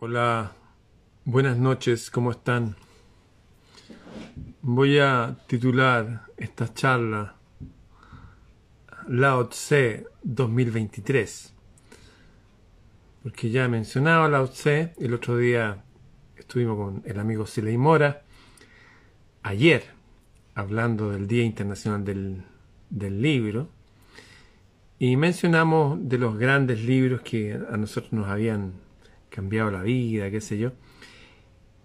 Hola, 0.00 0.52
buenas 1.24 1.58
noches, 1.58 2.08
¿cómo 2.08 2.30
están? 2.30 2.76
Voy 4.62 5.00
a 5.00 5.36
titular 5.48 6.22
esta 6.36 6.72
charla 6.72 7.34
Lao 9.08 9.48
Tse 9.48 10.06
2023, 10.22 11.52
porque 13.24 13.50
ya 13.50 13.64
he 13.64 13.68
mencionado 13.68 14.28
Lao 14.28 14.46
Tse, 14.46 14.94
el 15.00 15.14
otro 15.14 15.36
día 15.36 15.82
estuvimos 16.36 16.76
con 16.76 17.02
el 17.04 17.18
amigo 17.18 17.44
Siley 17.44 17.76
Mora, 17.76 18.22
ayer, 19.42 19.82
hablando 20.54 21.10
del 21.10 21.26
Día 21.26 21.42
Internacional 21.42 22.04
del, 22.04 22.44
del 22.88 23.20
Libro, 23.20 23.68
y 25.00 25.16
mencionamos 25.16 25.98
de 26.08 26.18
los 26.18 26.38
grandes 26.38 26.84
libros 26.84 27.22
que 27.22 27.54
a 27.54 27.76
nosotros 27.76 28.12
nos 28.12 28.28
habían 28.28 28.86
cambiado 29.30 29.70
la 29.70 29.82
vida, 29.82 30.30
qué 30.30 30.40
sé 30.40 30.58
yo. 30.58 30.72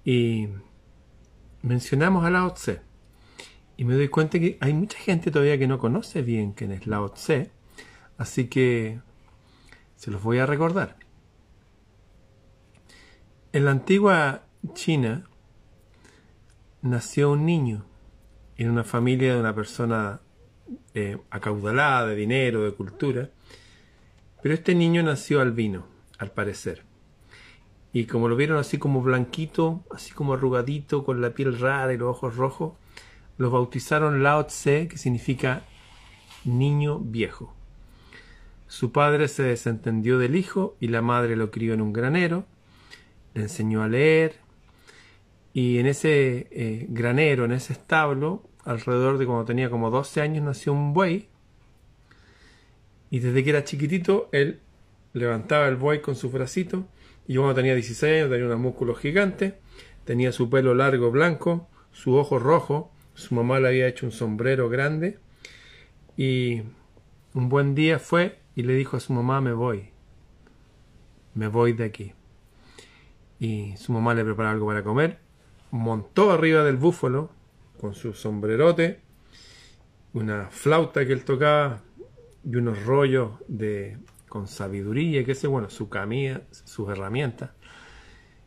Y 0.04 0.50
mencionamos 1.62 2.26
a 2.26 2.30
Lao 2.30 2.54
Tse. 2.54 2.82
Y 3.78 3.86
me 3.86 3.96
doy 3.96 4.10
cuenta 4.10 4.40
que 4.40 4.58
hay 4.62 4.74
mucha 4.74 4.98
gente 4.98 5.32
todavía 5.32 5.58
que 5.58 5.68
no 5.68 5.80
conoce 5.80 6.22
bien 6.22 6.54
quién 6.54 6.72
es 6.72 6.88
Lao 6.88 7.10
Tse. 7.12 7.52
Así 8.18 8.48
que 8.48 9.00
se 9.96 10.12
los 10.12 10.22
voy 10.22 10.38
a 10.40 10.46
recordar. 10.46 10.98
En 13.52 13.66
la 13.66 13.72
antigua 13.72 14.44
China 14.74 15.28
nació 16.82 17.32
un 17.32 17.46
niño 17.46 17.86
en 18.58 18.70
una 18.70 18.84
familia 18.84 19.34
de 19.34 19.40
una 19.40 19.56
persona 19.56 20.22
eh, 20.94 21.18
acaudalada 21.30 22.08
de 22.08 22.16
dinero, 22.16 22.64
de 22.64 22.72
cultura. 22.74 23.30
Pero 24.42 24.56
este 24.56 24.76
niño 24.76 25.04
nació 25.04 25.42
albino, 25.42 25.86
al 26.18 26.32
parecer. 26.32 26.84
Y 27.94 28.06
como 28.06 28.28
lo 28.28 28.36
vieron 28.36 28.58
así 28.58 28.80
como 28.80 29.02
blanquito, 29.02 29.84
así 29.92 30.12
como 30.12 30.34
arrugadito, 30.34 31.06
con 31.06 31.22
la 31.22 31.30
piel 31.36 31.60
rara 31.60 31.94
y 31.94 31.98
los 31.98 32.10
ojos 32.10 32.36
rojos, 32.36 32.74
lo 33.38 33.52
bautizaron 33.52 34.24
Lao 34.24 34.48
Tse, 34.48 34.88
que 34.88 34.98
significa 34.98 35.64
niño 36.44 37.00
viejo. 37.00 37.54
Su 38.68 38.92
padre 38.92 39.28
se 39.28 39.44
desentendió 39.44 40.18
del 40.18 40.36
hijo 40.36 40.76
y 40.80 40.88
la 40.88 41.04
madre 41.04 41.36
lo 41.36 41.52
crió 41.52 41.76
en 41.76 41.82
un 41.82 41.94
granero, 41.94 42.46
le 43.36 43.44
enseñó 43.44 43.84
a 43.84 43.88
leer 43.88 44.38
y 45.54 45.78
en 45.78 45.86
ese 45.86 46.48
eh, 46.50 46.88
granero, 46.90 47.46
en 47.46 47.52
ese 47.52 47.74
establo, 47.74 48.42
alrededor 48.66 49.20
de 49.20 49.28
cuando 49.28 49.46
tenía 49.46 49.70
como 49.70 49.92
12 49.92 50.22
años, 50.22 50.44
nació 50.44 50.74
un 50.74 50.94
buey 50.94 51.28
y 53.12 53.20
desde 53.20 53.44
que 53.44 53.52
era 53.52 53.64
chiquitito 53.64 54.30
él 54.32 54.60
levantaba 55.14 55.68
el 55.68 55.76
buey 55.76 56.02
con 56.02 56.16
sus 56.16 56.32
bracitos 56.32 56.82
y 57.28 57.36
cuando 57.36 57.56
tenía 57.56 57.74
16 57.74 58.14
años 58.14 58.30
tenía 58.30 58.46
unos 58.46 58.60
músculos 58.60 59.00
gigantes, 59.00 59.54
tenía 60.06 60.32
su 60.32 60.50
pelo 60.50 60.76
largo 60.76 61.12
blanco, 61.12 61.68
su 61.92 62.16
ojo 62.16 62.40
rojo, 62.40 62.92
su 63.14 63.36
mamá 63.36 63.60
le 63.60 63.70
había 63.70 63.88
hecho 63.88 64.06
un 64.06 64.12
sombrero 64.12 64.70
grande 64.70 65.20
y 66.18 66.64
un 67.34 67.50
buen 67.50 67.76
día 67.76 68.00
fue 68.00 68.40
y 68.56 68.64
le 68.64 68.74
dijo 68.74 68.98
a 68.98 69.00
su 69.00 69.14
mamá 69.14 69.42
me 69.42 69.54
voy, 69.54 69.90
me 71.36 71.48
voy 71.48 71.74
de 71.74 71.86
aquí. 71.86 72.14
Y 73.40 73.76
su 73.78 73.92
mamá 73.92 74.14
le 74.14 74.24
preparó 74.24 74.50
algo 74.50 74.68
para 74.68 74.84
comer, 74.84 75.20
montó 75.72 76.32
arriba 76.32 76.64
del 76.64 76.78
búfalo 76.78 77.32
con 77.80 77.96
su 77.96 78.14
sombrerote, 78.14 79.00
una 80.14 80.50
flauta 80.50 81.06
que 81.06 81.14
él 81.14 81.26
tocaba 81.26 81.82
y 82.46 82.56
unos 82.56 82.86
rollos 82.86 83.32
de 83.48 83.98
con 84.34 84.48
sabiduría, 84.48 85.24
que 85.24 85.36
sé, 85.36 85.46
bueno, 85.46 85.70
su 85.70 85.90
camilla, 85.90 86.42
sus 86.50 86.90
herramientas, 86.90 87.52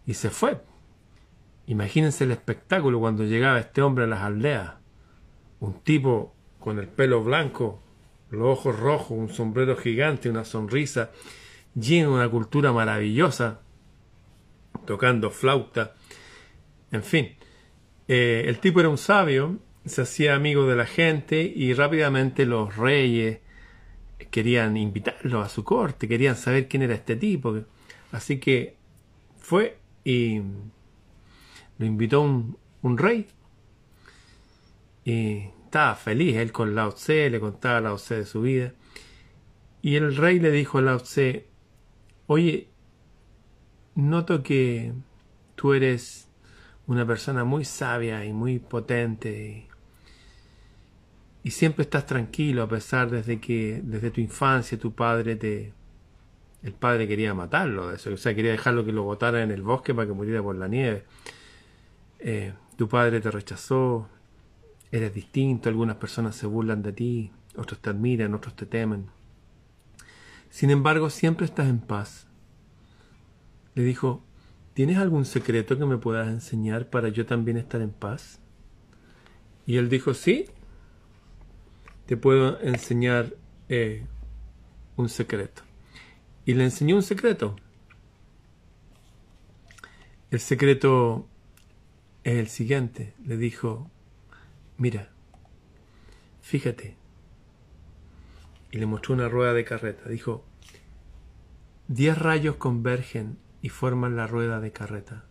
y 0.05 0.15
se 0.15 0.31
fue. 0.31 0.61
Imagínense 1.69 2.25
el 2.25 2.33
espectáculo 2.33 2.99
cuando 2.99 3.23
llegaba 3.23 3.61
este 3.61 3.83
hombre 3.83 4.03
a 4.03 4.09
las 4.09 4.23
aldeas. 4.23 4.73
Un 5.61 5.75
tipo 5.85 6.35
con 6.59 6.81
el 6.81 6.89
pelo 6.89 7.23
blanco, 7.23 7.81
los 8.31 8.59
ojos 8.59 8.77
rojos, 8.77 9.13
un 9.13 9.29
sombrero 9.29 9.77
gigante, 9.77 10.29
una 10.29 10.45
sonrisa, 10.45 11.13
lleno 11.77 12.09
de 12.09 12.15
una 12.17 12.31
cultura 12.31 12.73
maravillosa, 12.73 13.61
tocando 14.87 15.31
flauta. 15.31 15.95
En 16.91 17.05
fin, 17.05 17.37
eh, 18.09 18.43
el 18.49 18.59
tipo 18.59 18.81
era 18.81 18.89
un 18.89 18.99
sabio, 18.99 19.61
se 19.85 20.03
hacía 20.03 20.35
amigo 20.35 20.67
de 20.67 20.75
la 20.75 20.87
gente 20.87 21.43
y 21.43 21.75
rápidamente 21.75 22.45
los 22.45 22.77
reyes, 22.77 23.39
querían 24.31 24.77
invitarlo 24.77 25.41
a 25.41 25.49
su 25.49 25.65
corte, 25.65 26.09
querían 26.09 26.37
saber 26.37 26.69
quién 26.69 26.83
era 26.83 26.95
este 26.95 27.17
tipo. 27.17 27.59
Así 28.13 28.39
que 28.39 28.77
fue 29.39 29.79
y 30.05 30.41
lo 31.79 31.87
invitó 31.87 32.21
un, 32.21 32.57
un 32.83 32.99
rey. 32.99 33.27
Y 35.05 35.51
estaba 35.65 35.95
feliz 35.95 36.37
él 36.37 36.53
con 36.53 36.75
Lao 36.75 36.93
Tse, 36.93 37.31
le 37.31 37.41
contaba 37.41 37.79
a 37.79 37.81
Lao 37.81 37.97
Tse 37.97 38.17
de 38.17 38.25
su 38.25 38.43
vida. 38.43 38.73
Y 39.83 39.97
el 39.97 40.17
rey 40.17 40.39
le 40.41 40.51
dijo 40.51 40.79
a 40.79 40.83
Lao 40.83 41.01
Tse, 41.01 41.47
oye, 42.27 42.69
noto 43.95 44.43
que 44.43 44.93
tú 45.55 45.75
eres 45.75 46.29
una 46.87 47.07
persona 47.07 47.45
muy 47.45 47.65
sabia 47.65 48.25
y 48.25 48.33
muy 48.33 48.59
potente 48.59 49.69
y 51.47 51.53
siempre 51.53 51.85
estás 51.85 52.07
tranquilo 52.07 52.65
a 52.65 52.69
pesar 52.69 53.09
desde 53.09 53.41
que 53.41 53.81
desde 53.85 54.11
tu 54.11 54.21
infancia 54.21 54.77
tu 54.77 54.97
padre 54.97 55.37
te 55.37 55.73
el 56.65 56.73
padre 56.73 57.07
quería 57.07 57.35
matarlo 57.35 57.93
eso 57.93 58.13
o 58.13 58.17
sea 58.17 58.35
quería 58.35 58.51
dejarlo 58.51 58.85
que 58.85 58.91
lo 58.91 59.05
botara 59.05 59.41
en 59.45 59.53
el 59.53 59.63
bosque 59.63 59.95
para 59.95 60.09
que 60.09 60.13
muriera 60.13 60.43
por 60.43 60.57
la 60.57 60.67
nieve. 60.67 61.05
Eh, 62.19 62.53
tu 62.77 62.89
padre 62.89 63.21
te 63.21 63.31
rechazó 63.31 64.09
eres 64.91 65.15
distinto 65.15 65.69
algunas 65.69 65.95
personas 65.99 66.35
se 66.35 66.49
burlan 66.49 66.83
de 66.83 66.93
ti 66.93 67.31
otros 67.55 67.79
te 67.81 67.91
admiran 67.91 68.35
otros 68.35 68.57
te 68.57 68.67
temen. 68.67 69.07
Sin 70.51 70.71
embargo 70.71 71.11
siempre 71.11 71.47
estás 71.47 71.69
en 71.69 71.79
paz. 71.79 72.27
Le 73.77 73.85
dijo 73.85 74.25
¿tienes 74.75 74.99
algún 74.99 75.25
secreto 75.25 75.79
que 75.79 75.87
me 75.87 75.99
puedas 75.99 76.27
enseñar 76.27 76.91
para 76.91 77.09
yo 77.09 77.25
también 77.25 77.57
estar 77.57 77.81
en 77.83 77.91
paz? 77.91 78.41
y 79.65 79.77
él 79.77 79.89
dijo 79.89 80.13
sí 80.13 80.47
te 82.07 82.17
puedo 82.17 82.61
enseñar 82.61 83.35
eh, 83.69 84.07
un 84.97 85.09
secreto. 85.09 85.63
Y 86.45 86.55
le 86.55 86.65
enseñó 86.65 86.97
un 86.97 87.03
secreto. 87.03 87.57
El 90.31 90.39
secreto 90.39 91.29
es 92.23 92.39
el 92.39 92.49
siguiente. 92.49 93.15
Le 93.25 93.37
dijo, 93.37 93.91
mira, 94.79 95.11
fíjate. 96.43 96.97
Y 98.71 98.79
le 98.79 98.87
mostró 98.87 99.15
una 99.15 99.29
rueda 99.29 99.53
de 99.53 99.65
carreta. 99.65 100.09
Dijo, 100.09 100.45
diez 101.89 102.17
rayos 102.17 102.57
convergen 102.57 103.39
y 103.63 103.69
forman 103.69 104.15
la 104.15 104.29
rueda 104.29 104.61
de 104.61 104.71
carreta. 104.71 105.25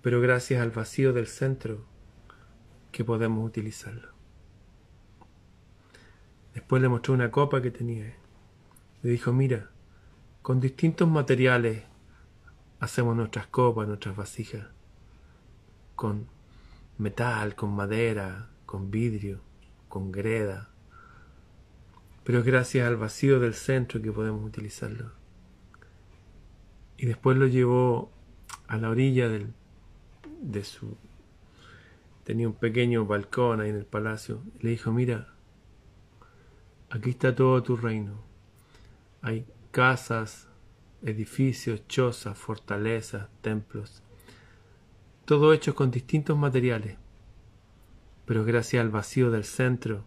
Pero 0.00 0.22
gracias 0.22 0.62
al 0.62 0.70
vacío 0.70 1.12
del 1.12 1.26
centro 1.26 1.84
que 2.90 3.04
podemos 3.04 3.46
utilizarlo. 3.46 4.13
Después 6.54 6.80
le 6.80 6.88
mostró 6.88 7.14
una 7.14 7.30
copa 7.30 7.60
que 7.60 7.72
tenía. 7.72 8.14
Le 9.02 9.10
dijo, 9.10 9.32
mira, 9.32 9.70
con 10.40 10.60
distintos 10.60 11.08
materiales 11.08 11.82
hacemos 12.78 13.16
nuestras 13.16 13.48
copas, 13.48 13.88
nuestras 13.88 14.14
vasijas. 14.14 14.68
Con 15.96 16.28
metal, 16.96 17.56
con 17.56 17.74
madera, 17.74 18.50
con 18.66 18.90
vidrio, 18.90 19.40
con 19.88 20.12
greda. 20.12 20.70
Pero 22.22 22.42
gracias 22.42 22.86
al 22.86 22.96
vacío 22.96 23.40
del 23.40 23.54
centro 23.54 24.00
que 24.00 24.12
podemos 24.12 24.46
utilizarlo. 24.46 25.12
Y 26.96 27.06
después 27.06 27.36
lo 27.36 27.48
llevó 27.48 28.12
a 28.68 28.76
la 28.76 28.90
orilla 28.90 29.28
del, 29.28 29.52
de 30.40 30.62
su... 30.62 30.96
Tenía 32.22 32.48
un 32.48 32.54
pequeño 32.54 33.04
balcón 33.04 33.60
ahí 33.60 33.70
en 33.70 33.76
el 33.76 33.84
palacio. 33.84 34.40
Le 34.60 34.70
dijo, 34.70 34.92
mira, 34.92 35.33
Aquí 36.94 37.10
está 37.10 37.34
todo 37.34 37.60
tu 37.60 37.76
reino. 37.76 38.22
Hay 39.20 39.48
casas, 39.72 40.46
edificios, 41.02 41.88
chozas, 41.88 42.38
fortalezas, 42.38 43.28
templos, 43.40 44.04
todo 45.24 45.52
hecho 45.52 45.74
con 45.74 45.90
distintos 45.90 46.38
materiales, 46.38 46.96
pero 48.26 48.44
gracias 48.44 48.80
al 48.80 48.90
vacío 48.90 49.32
del 49.32 49.42
centro 49.42 50.04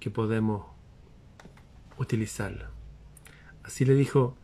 que 0.00 0.10
podemos 0.10 0.66
utilizarlo. 1.98 2.66
Así 3.62 3.84
le 3.84 3.94
dijo, 3.94 4.36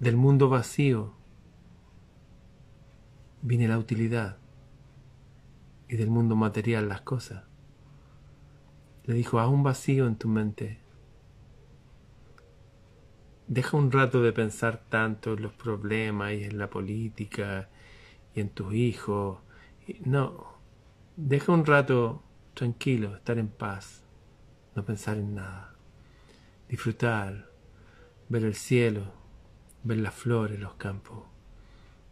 del 0.00 0.18
mundo 0.18 0.50
vacío 0.50 1.14
viene 3.40 3.68
la 3.68 3.78
utilidad 3.78 4.36
y 5.88 5.96
del 5.96 6.10
mundo 6.10 6.36
material 6.36 6.90
las 6.90 7.00
cosas. 7.00 7.47
Le 9.08 9.14
dijo, 9.14 9.40
haz 9.40 9.48
un 9.48 9.64
vacío 9.64 10.06
en 10.06 10.16
tu 10.16 10.28
mente. 10.28 10.78
deja 13.48 13.78
un 13.78 13.90
rato 13.90 14.22
de 14.22 14.32
pensar 14.32 14.84
tanto 14.90 15.32
en 15.32 15.42
los 15.42 15.54
problemas 15.54 16.34
y 16.34 16.44
en 16.44 16.58
la 16.58 16.68
política 16.68 17.70
y 18.34 18.40
en 18.40 18.50
tus 18.50 18.74
hijos. 18.74 19.38
No, 20.04 20.58
deja 21.16 21.52
un 21.52 21.64
rato 21.64 22.22
tranquilo, 22.54 23.16
estar 23.16 23.38
en 23.38 23.48
paz, 23.48 24.04
no 24.74 24.84
pensar 24.84 25.16
en 25.16 25.34
nada, 25.34 25.74
disfrutar, 26.68 27.50
ver 28.28 28.44
el 28.44 28.54
cielo, 28.54 29.14
ver 29.82 29.98
las 29.98 30.14
flores, 30.14 30.60
los 30.60 30.74
campos, 30.74 31.24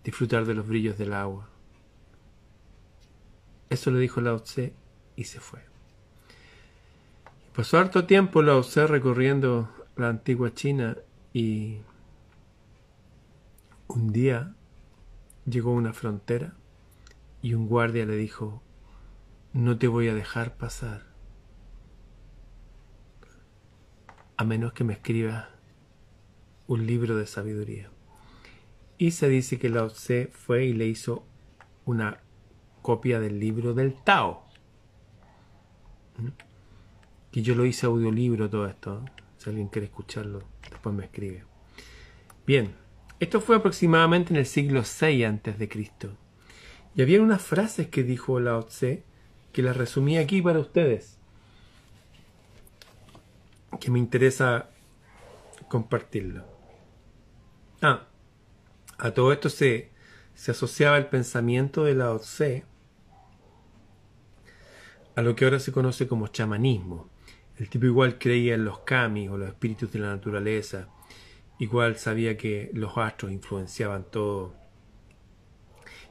disfrutar 0.03 0.47
de 0.47 0.55
los 0.55 0.67
brillos 0.67 0.97
del 0.97 1.13
agua. 1.13 1.51
Eso 3.69 3.91
le 3.91 3.99
dijo 3.99 4.23
Lao 4.23 4.41
Tse 4.41 4.75
y 5.17 5.25
se 5.25 5.41
fue. 5.41 5.76
Pasó 7.57 7.79
harto 7.79 8.05
tiempo 8.05 8.43
Lao 8.43 8.61
Tse 8.61 8.87
recorriendo 8.87 9.71
la 9.97 10.11
antigua 10.11 10.53
China 10.53 10.99
y 11.33 11.79
un 13.87 14.13
día 14.13 14.55
llegó 15.47 15.71
a 15.71 15.77
una 15.77 15.95
frontera 15.95 16.55
y 17.41 17.55
un 17.55 17.67
guardia 17.67 18.05
le 18.05 18.15
dijo, 18.17 18.63
no 19.55 19.79
te 19.79 19.89
voy 19.89 20.09
a 20.09 20.15
dejar 20.15 20.59
pasar 20.59 21.07
a 24.37 24.45
menos 24.45 24.75
que 24.75 24.85
me 24.85 24.93
escribas 24.93 25.47
un 26.67 26.87
libro 26.87 27.17
de 27.17 27.25
sabiduría. 27.25 27.89
Y 28.99 29.13
se 29.13 29.31
dice 29.31 29.59
que 29.59 29.71
Lao 29.71 29.89
Tse 29.89 30.29
fue 30.31 30.67
y 30.67 30.75
le 30.75 30.89
hizo 30.89 31.25
una 31.87 32.21
copia 32.83 33.19
del 33.19 33.41
libro 33.41 33.73
del 33.73 33.95
Tao. 34.05 34.47
¿Mm? 36.19 36.46
Que 37.37 37.43
yo 37.43 37.55
lo 37.55 37.67
hice 37.67 37.85
audiolibro 37.85 38.49
todo 38.49 38.67
esto. 38.67 39.05
Si 39.37 39.51
alguien 39.51 39.69
quiere 39.69 39.89
escucharlo, 39.89 40.43
después 40.71 40.95
me 40.95 41.05
escribe. 41.05 41.45
Bien, 42.47 42.75
esto 43.21 43.43
fue 43.43 43.57
aproximadamente 43.57 44.33
en 44.33 44.39
el 44.39 44.47
siglo 44.47 44.81
VI 44.81 45.25
antes 45.25 45.59
de 45.59 45.69
Cristo. 45.69 46.17
Y 46.95 47.03
había 47.03 47.21
unas 47.21 47.43
frases 47.43 47.89
que 47.89 48.05
dijo 48.05 48.41
Lao 48.41 48.65
Tse 48.65 49.05
que 49.53 49.61
las 49.61 49.77
resumí 49.77 50.17
aquí 50.17 50.41
para 50.41 50.61
ustedes. 50.61 51.19
Que 53.81 53.91
me 53.91 53.99
interesa 53.99 54.71
compartirlo. 55.69 56.43
Ah, 57.83 58.07
a 58.97 59.11
todo 59.11 59.31
esto 59.31 59.51
se, 59.51 59.91
se 60.35 60.53
asociaba 60.53 60.97
el 60.97 61.09
pensamiento 61.09 61.85
de 61.85 61.97
Lao 61.97 62.19
Tse 62.19 62.65
a 65.15 65.21
lo 65.21 65.37
que 65.37 65.45
ahora 65.45 65.61
se 65.61 65.71
conoce 65.71 66.09
como 66.09 66.29
chamanismo. 66.29 67.11
El 67.59 67.71
tipo 67.71 67.87
igual 67.87 68.19
creía 68.19 68.55
en 68.55 68.65
los 68.65 68.81
kami 68.81 69.29
o 69.29 69.39
los 69.39 69.49
espíritus 69.49 69.91
de 69.91 69.99
la 69.99 70.09
naturaleza, 70.09 70.89
igual 71.59 71.97
sabía 71.97 72.37
que 72.37 72.71
los 72.75 72.97
astros 72.99 73.33
influenciaban 73.33 74.05
todo 74.11 74.55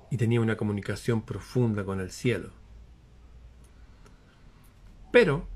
y 0.09 0.17
tenía 0.17 0.41
una 0.41 0.57
comunicación 0.57 1.21
profunda 1.23 1.83
con 1.83 1.99
el 1.99 2.11
cielo. 2.11 2.49
Pero 5.11 5.47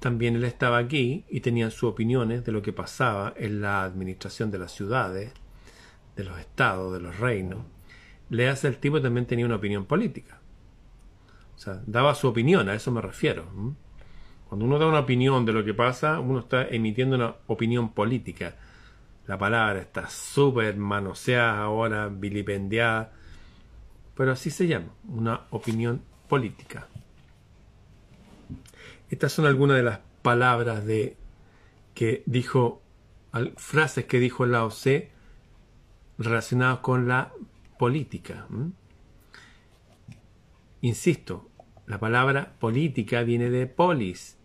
también 0.00 0.36
él 0.36 0.44
estaba 0.44 0.78
aquí 0.78 1.24
y 1.28 1.40
tenía 1.40 1.70
sus 1.70 1.84
opiniones 1.84 2.44
de 2.44 2.52
lo 2.52 2.62
que 2.62 2.72
pasaba 2.72 3.32
en 3.36 3.60
la 3.60 3.82
administración 3.84 4.50
de 4.50 4.58
las 4.58 4.72
ciudades, 4.72 5.32
de 6.14 6.24
los 6.24 6.38
estados, 6.38 6.92
de 6.92 7.00
los 7.00 7.18
reinos. 7.18 7.60
Le 8.28 8.48
hace 8.48 8.68
el 8.68 8.78
tipo 8.78 9.00
también 9.00 9.26
tenía 9.26 9.46
una 9.46 9.56
opinión 9.56 9.86
política. 9.86 10.40
O 11.56 11.58
sea, 11.58 11.82
daba 11.86 12.14
su 12.14 12.28
opinión, 12.28 12.68
a 12.68 12.74
eso 12.74 12.92
me 12.92 13.00
refiero. 13.00 13.46
Cuando 14.48 14.64
uno 14.64 14.78
da 14.78 14.86
una 14.86 15.00
opinión 15.00 15.44
de 15.44 15.52
lo 15.52 15.64
que 15.64 15.74
pasa, 15.74 16.20
uno 16.20 16.40
está 16.40 16.66
emitiendo 16.68 17.16
una 17.16 17.34
opinión 17.46 17.92
política. 17.92 18.54
La 19.26 19.36
palabra 19.36 19.80
está 19.80 20.08
súper 20.08 20.76
manoseada 20.76 21.62
ahora, 21.62 22.08
vilipendiada, 22.08 23.12
pero 24.14 24.32
así 24.32 24.50
se 24.50 24.68
llama, 24.68 24.86
una 25.08 25.42
opinión 25.50 26.00
política. 26.28 26.86
Estas 29.10 29.32
son 29.32 29.46
algunas 29.46 29.76
de 29.76 29.82
las 29.82 30.00
palabras 30.22 30.86
de 30.86 31.16
que 31.94 32.22
dijo, 32.26 32.82
frases 33.56 34.04
que 34.04 34.20
dijo 34.20 34.46
Lao 34.46 34.68
Tse 34.68 35.10
relacionadas 36.18 36.78
con 36.78 37.08
la 37.08 37.32
política. 37.78 38.46
Insisto, 40.80 41.48
la 41.86 41.98
palabra 41.98 42.54
política 42.58 43.22
viene 43.22 43.50
de 43.50 43.66
polis, 43.66 44.35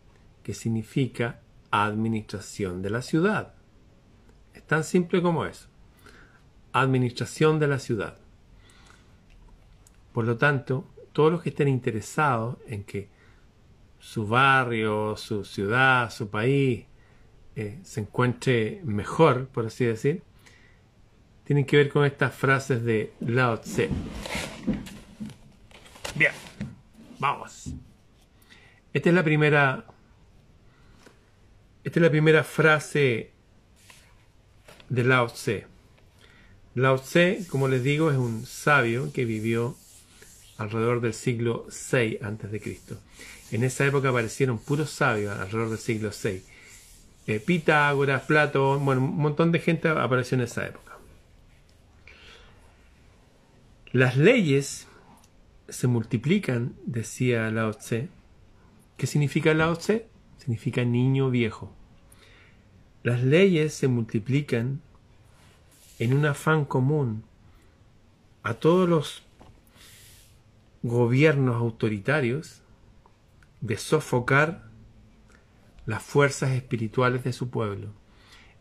significa 0.54 1.40
administración 1.72 2.82
de 2.82 2.90
la 2.90 3.02
ciudad. 3.02 3.54
Es 4.54 4.64
tan 4.64 4.84
simple 4.84 5.22
como 5.22 5.46
eso. 5.46 5.68
Administración 6.74 7.60
de 7.60 7.68
la 7.68 7.80
ciudad. 7.80 8.18
Por 10.14 10.26
lo 10.26 10.38
tanto, 10.38 10.86
todos 11.14 11.32
los 11.32 11.42
que 11.42 11.50
estén 11.50 11.68
interesados 11.68 12.58
en 12.68 12.84
que 12.84 13.10
su 14.00 14.28
barrio, 14.28 15.16
su 15.16 15.46
ciudad, 15.46 16.12
su 16.12 16.30
país 16.30 16.86
eh, 17.56 17.80
se 17.84 18.02
encuentre 18.02 18.82
mejor, 18.84 19.48
por 19.48 19.66
así 19.66 19.86
decir, 19.86 20.24
tienen 21.44 21.66
que 21.66 21.78
ver 21.78 21.90
con 21.90 22.06
estas 22.06 22.34
frases 22.34 22.84
de 22.84 23.14
Lao 23.20 23.60
Tse. 23.60 23.90
Bien, 26.16 26.32
vamos. 27.20 27.74
Esta 28.94 29.10
es 29.10 29.16
la 29.16 29.24
primera. 29.24 29.86
Esta 31.84 32.00
es 32.00 32.04
la 32.04 32.12
primera 32.12 32.44
frase 32.44 33.32
de 34.90 35.04
Lao 35.04 35.28
Tse. 35.28 35.66
Lao 36.76 37.00
Tse, 37.00 37.46
como 37.50 37.68
les 37.68 37.84
digo, 37.84 38.12
es 38.12 38.18
un 38.18 38.46
sabio 38.46 39.12
que 39.12 39.26
vivió 39.26 39.76
alrededor 40.58 41.02
del 41.02 41.16
siglo 41.16 41.66
VI 41.68 42.20
a.C. 42.22 42.80
En 43.52 43.64
esa 43.64 43.86
época 43.86 44.10
aparecieron 44.10 44.60
puros 44.60 44.92
sabios 44.92 45.38
alrededor 45.40 45.70
del 45.70 45.80
siglo 45.80 46.12
VI. 46.12 46.44
Eh, 47.26 47.40
Pitágoras, 47.40 48.24
Platón, 48.24 48.86
bueno, 48.86 49.02
un 49.02 49.18
montón 49.18 49.52
de 49.52 49.60
gente 49.60 49.90
apareció 49.90 50.36
en 50.36 50.42
esa 50.42 50.68
época. 50.68 50.98
Las 53.92 54.18
leyes 54.18 54.88
se 55.68 55.88
multiplican, 55.88 56.76
decía 56.86 57.50
Lao 57.50 57.74
Tse. 57.74 58.08
¿Qué 58.98 59.08
significa 59.08 59.54
Lao 59.56 59.76
Tse? 59.76 60.11
Significa 60.42 60.84
niño 60.84 61.30
viejo. 61.30 61.72
Las 63.04 63.24
leyes 63.24 63.74
se 63.74 63.88
multiplican 63.88 64.82
en 66.00 66.14
un 66.14 66.26
afán 66.26 66.66
común 66.66 67.24
a 68.44 68.56
todos 68.56 68.90
los 68.90 69.24
gobiernos 70.84 71.56
autoritarios 71.56 72.62
de 73.62 73.78
sofocar 73.78 74.70
las 75.86 76.02
fuerzas 76.02 76.52
espirituales 76.52 77.24
de 77.24 77.34
su 77.34 77.50
pueblo. 77.50 77.94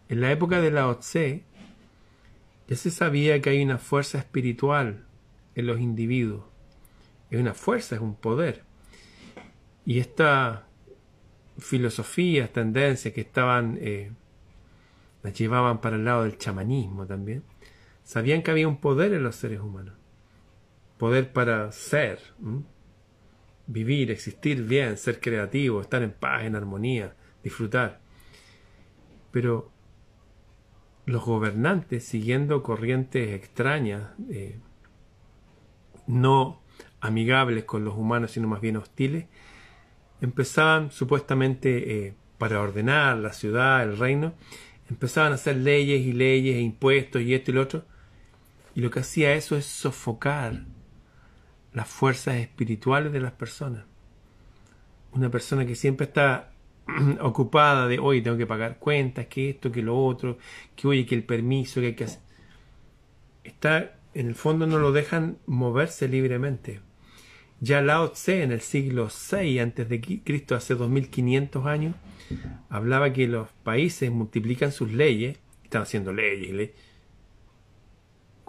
En 0.09 0.21
la 0.21 0.31
época 0.31 0.61
de 0.61 0.71
Lao 0.71 0.99
Tse 0.99 1.45
ya 2.69 2.77
se 2.77 2.91
sabía 2.91 3.41
que 3.41 3.51
hay 3.51 3.63
una 3.63 3.79
fuerza 3.79 4.19
espiritual 4.19 5.05
en 5.55 5.67
los 5.67 5.81
individuos 5.81 6.51
es 7.31 7.39
una 7.39 7.55
fuerza, 7.55 7.95
es 7.95 8.01
un 8.01 8.15
poder. 8.15 8.65
Y 9.87 10.01
esta 10.01 10.67
filosofía, 11.59 12.53
tendencias 12.53 13.13
que 13.15 13.21
estaban, 13.21 13.79
eh, 13.81 14.13
las 15.23 15.35
llevaban 15.39 15.81
para 15.81 15.97
el 15.97 16.05
lado 16.05 16.25
del 16.25 16.39
chamanismo 16.39 17.07
también, 17.07 17.43
sabían 18.05 18.43
que 18.43 18.51
había 18.51 18.69
un 18.69 18.79
poder 18.79 19.13
en 19.13 19.23
los 19.23 19.37
seres 19.37 19.61
humanos. 19.61 19.95
Poder 20.99 21.33
para 21.33 21.71
ser, 21.73 22.19
vivir, 23.67 24.11
existir 24.11 24.63
bien, 24.63 24.97
ser 24.97 25.21
creativo, 25.21 25.81
estar 25.81 26.03
en 26.03 26.13
paz, 26.13 26.45
en 26.45 26.57
armonía, 26.57 27.15
disfrutar. 27.43 28.01
Pero 29.31 29.71
los 31.07 31.25
gobernantes, 31.25 32.05
siguiendo 32.05 32.63
corrientes 32.63 33.33
extrañas, 33.33 34.11
eh, 34.31 34.59
no 36.07 36.61
amigables 37.01 37.65
con 37.65 37.85
los 37.85 37.97
humanos, 37.97 38.33
sino 38.33 38.49
más 38.49 38.61
bien 38.61 38.77
hostiles, 38.77 39.27
empezaban 40.21 40.91
supuestamente 40.91 42.07
eh, 42.07 42.15
para 42.39 42.61
ordenar 42.61 43.17
la 43.19 43.33
ciudad, 43.33 43.83
el 43.83 43.99
reino, 43.99 44.35
empezaban 44.89 45.33
a 45.33 45.37
hacer 45.37 45.57
leyes 45.57 46.01
y 46.07 46.13
leyes 46.13 46.57
e 46.57 46.61
impuestos 46.61 47.23
y 47.23 47.35
esto 47.35 47.51
y 47.51 47.55
lo 47.55 47.63
otro, 47.63 47.85
y 48.75 48.81
lo 48.81 48.91
que 48.91 49.01
hacía 49.01 49.35
eso 49.35 49.57
es 49.57 49.67
sofocar 49.67 50.65
las 51.73 51.89
fuerzas 51.89 52.37
espirituales 52.37 53.13
de 53.13 53.21
las 53.21 53.33
personas. 53.33 53.85
Una 55.13 55.31
persona 55.31 55.67
que 55.67 55.75
siempre 55.75 56.07
está 56.07 56.53
ocupada 57.21 57.87
de, 57.89 57.99
hoy 57.99 58.23
tengo 58.23 58.37
que 58.37 58.47
pagar 58.47 58.79
cuentas, 58.79 59.27
que 59.27 59.51
esto, 59.51 59.71
que 59.71 59.83
lo 59.83 59.99
otro, 59.99 60.39
que 60.77 60.89
oye, 60.89 61.07
que 61.07 61.15
el 61.15 61.25
permiso, 61.25 61.81
que 61.81 61.89
hay 61.89 61.95
que 61.95 62.05
hacer. 62.05 62.21
Está, 63.45 63.99
en 64.15 64.29
el 64.29 64.35
fondo 64.35 64.67
no 64.67 64.79
lo 64.79 64.93
dejan 64.93 65.39
moverse 65.47 66.09
libremente 66.09 66.81
Ya 67.61 67.83
Lao 67.83 68.13
Tse 68.13 68.43
en 68.43 68.53
el 68.53 68.61
siglo 68.61 69.09
VI 69.09 69.61
antes 69.61 69.89
de 69.89 70.01
Cristo, 70.01 70.55
hace 70.55 70.75
2500 70.75 71.67
años, 71.67 71.95
hablaba 72.69 73.13
que 73.13 73.29
los 73.29 73.49
países 73.63 74.11
multiplican 74.11 74.73
sus 74.73 74.93
leyes, 74.93 75.39
están 75.63 75.83
haciendo 75.83 76.13
leyes, 76.13 76.53
leyes 76.53 76.71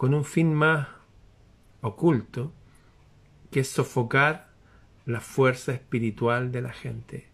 con 0.02 0.16
un 0.16 0.26
fin 0.26 0.52
más 0.52 0.88
oculto, 1.82 2.52
que 3.52 3.60
es 3.60 3.70
sofocar 3.70 4.50
la 5.06 5.20
fuerza 5.20 5.74
espiritual 5.74 6.52
de 6.52 6.62
la 6.64 6.74
gente. 6.74 7.28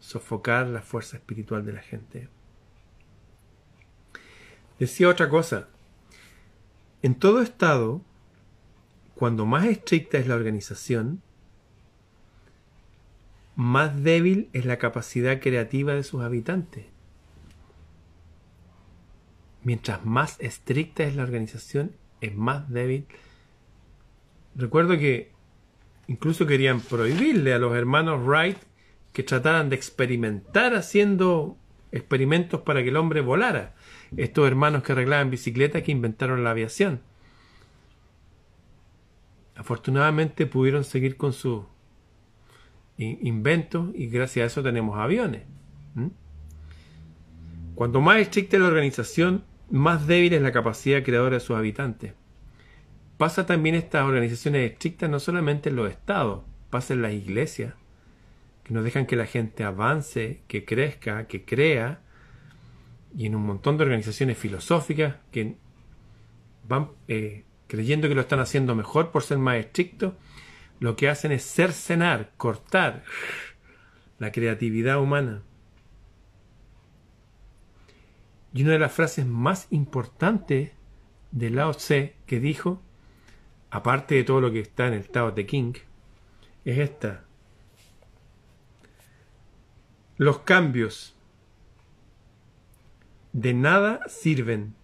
Sofocar 0.00 0.66
la 0.66 0.82
fuerza 0.82 1.18
espiritual 1.18 1.64
de 1.64 1.72
la 1.72 1.80
gente. 1.80 2.28
Decía 4.80 5.08
otra 5.08 5.28
cosa. 5.28 5.68
En 7.02 7.14
todo 7.14 7.42
estado, 7.42 8.00
cuando 9.18 9.46
más 9.46 9.64
estricta 9.64 10.16
es 10.18 10.28
la 10.28 10.36
organización, 10.36 11.22
más 13.56 14.04
débil 14.04 14.48
es 14.52 14.64
la 14.64 14.78
capacidad 14.78 15.40
creativa 15.40 15.92
de 15.92 16.04
sus 16.04 16.22
habitantes. 16.22 16.86
Mientras 19.64 20.06
más 20.06 20.36
estricta 20.38 21.02
es 21.02 21.16
la 21.16 21.24
organización, 21.24 21.96
es 22.20 22.36
más 22.36 22.70
débil. 22.70 23.06
Recuerdo 24.54 24.96
que 24.98 25.32
incluso 26.06 26.46
querían 26.46 26.80
prohibirle 26.80 27.52
a 27.54 27.58
los 27.58 27.74
hermanos 27.74 28.24
Wright 28.24 28.58
que 29.12 29.24
trataran 29.24 29.68
de 29.68 29.74
experimentar 29.74 30.76
haciendo 30.76 31.56
experimentos 31.90 32.60
para 32.60 32.84
que 32.84 32.90
el 32.90 32.96
hombre 32.96 33.20
volara. 33.20 33.74
Estos 34.16 34.46
hermanos 34.46 34.84
que 34.84 34.92
arreglaban 34.92 35.28
bicicletas 35.28 35.82
que 35.82 35.90
inventaron 35.90 36.44
la 36.44 36.52
aviación. 36.52 37.00
Afortunadamente 39.58 40.46
pudieron 40.46 40.84
seguir 40.84 41.16
con 41.16 41.32
sus 41.32 41.64
inventos 42.96 43.90
y 43.94 44.06
gracias 44.06 44.44
a 44.44 44.46
eso 44.46 44.62
tenemos 44.62 44.96
aviones. 44.96 45.42
Cuanto 47.74 48.00
más 48.00 48.18
estricta 48.18 48.56
es 48.56 48.62
la 48.62 48.68
organización, 48.68 49.44
más 49.68 50.06
débil 50.06 50.32
es 50.32 50.42
la 50.42 50.52
capacidad 50.52 51.02
creadora 51.02 51.34
de 51.34 51.40
sus 51.40 51.56
habitantes. 51.56 52.14
Pasa 53.16 53.46
también 53.46 53.74
estas 53.74 54.04
organizaciones 54.04 54.70
estrictas 54.70 55.10
no 55.10 55.18
solamente 55.18 55.70
en 55.70 55.76
los 55.76 55.90
estados, 55.90 56.44
pasa 56.70 56.94
en 56.94 57.02
las 57.02 57.12
iglesias, 57.12 57.74
que 58.62 58.74
no 58.74 58.84
dejan 58.84 59.06
que 59.06 59.16
la 59.16 59.26
gente 59.26 59.64
avance, 59.64 60.42
que 60.46 60.64
crezca, 60.64 61.26
que 61.26 61.44
crea, 61.44 62.00
y 63.16 63.26
en 63.26 63.34
un 63.34 63.44
montón 63.44 63.76
de 63.76 63.84
organizaciones 63.84 64.38
filosóficas 64.38 65.16
que 65.32 65.56
van 66.68 66.90
eh, 67.08 67.44
creyendo 67.68 68.08
que 68.08 68.16
lo 68.16 68.22
están 68.22 68.40
haciendo 68.40 68.74
mejor 68.74 69.12
por 69.12 69.22
ser 69.22 69.38
más 69.38 69.56
estrictos, 69.56 70.14
lo 70.80 70.96
que 70.96 71.08
hacen 71.08 71.30
es 71.30 71.44
cercenar, 71.44 72.32
cortar 72.36 73.04
la 74.18 74.32
creatividad 74.32 75.00
humana. 75.00 75.42
Y 78.52 78.64
una 78.64 78.72
de 78.72 78.78
las 78.80 78.92
frases 78.92 79.26
más 79.26 79.68
importantes 79.70 80.72
de 81.30 81.50
Lao 81.50 81.74
Tse 81.74 82.16
que 82.26 82.40
dijo 82.40 82.82
aparte 83.70 84.14
de 84.14 84.24
todo 84.24 84.40
lo 84.40 84.50
que 84.50 84.60
está 84.60 84.86
en 84.86 84.94
el 84.94 85.08
Tao 85.08 85.30
de 85.32 85.46
King, 85.46 85.74
es 86.64 86.78
esta. 86.78 87.24
Los 90.16 90.40
cambios 90.40 91.14
de 93.32 93.54
nada 93.54 94.00
sirven 94.08 94.74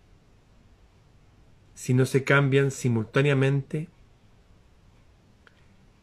si 1.84 1.92
no 1.92 2.06
se 2.06 2.24
cambian 2.24 2.70
simultáneamente 2.70 3.90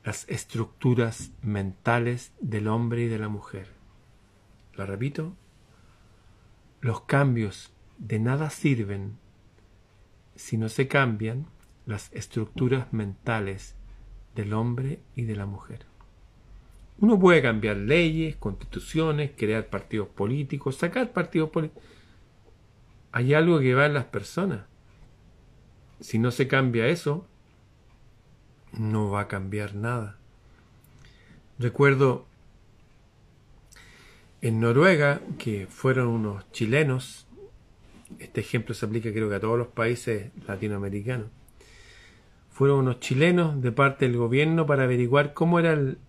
las 0.03 0.29
estructuras 0.29 1.31
mentales 1.41 2.33
del 2.39 2.67
hombre 2.67 3.05
y 3.05 3.07
de 3.07 3.17
la 3.17 3.29
mujer. 3.29 3.65
La 4.75 4.85
repito, 4.85 5.33
los 6.81 7.01
cambios 7.01 7.73
de 7.97 8.19
nada 8.19 8.51
sirven 8.51 9.17
si 10.35 10.55
no 10.55 10.69
se 10.69 10.87
cambian 10.87 11.47
las 11.87 12.13
estructuras 12.13 12.93
mentales 12.93 13.75
del 14.35 14.53
hombre 14.53 14.99
y 15.15 15.23
de 15.23 15.35
la 15.35 15.47
mujer. 15.47 15.87
Uno 16.99 17.19
puede 17.19 17.41
cambiar 17.41 17.77
leyes, 17.77 18.35
constituciones, 18.35 19.31
crear 19.35 19.65
partidos 19.65 20.09
políticos, 20.09 20.75
sacar 20.75 21.11
partidos 21.11 21.49
políticos. 21.49 21.83
Hay 23.11 23.33
algo 23.33 23.59
que 23.59 23.73
va 23.73 23.87
en 23.87 23.95
las 23.95 24.05
personas. 24.05 24.69
Si 26.01 26.19
no 26.19 26.31
se 26.31 26.47
cambia 26.47 26.87
eso, 26.87 27.25
no 28.73 29.09
va 29.09 29.21
a 29.21 29.27
cambiar 29.27 29.75
nada. 29.75 30.17
Recuerdo 31.59 32.25
en 34.41 34.59
Noruega 34.59 35.21
que 35.37 35.67
fueron 35.67 36.07
unos 36.07 36.51
chilenos, 36.51 37.27
este 38.17 38.41
ejemplo 38.41 38.73
se 38.73 38.85
aplica 38.85 39.11
creo 39.11 39.29
que 39.29 39.35
a 39.35 39.39
todos 39.39 39.59
los 39.59 39.67
países 39.67 40.31
latinoamericanos, 40.47 41.27
fueron 42.49 42.79
unos 42.79 42.99
chilenos 42.99 43.61
de 43.61 43.71
parte 43.71 44.07
del 44.07 44.17
gobierno 44.17 44.65
para 44.65 44.83
averiguar 44.83 45.33
cómo 45.33 45.59
era 45.59 45.73
el 45.73 45.99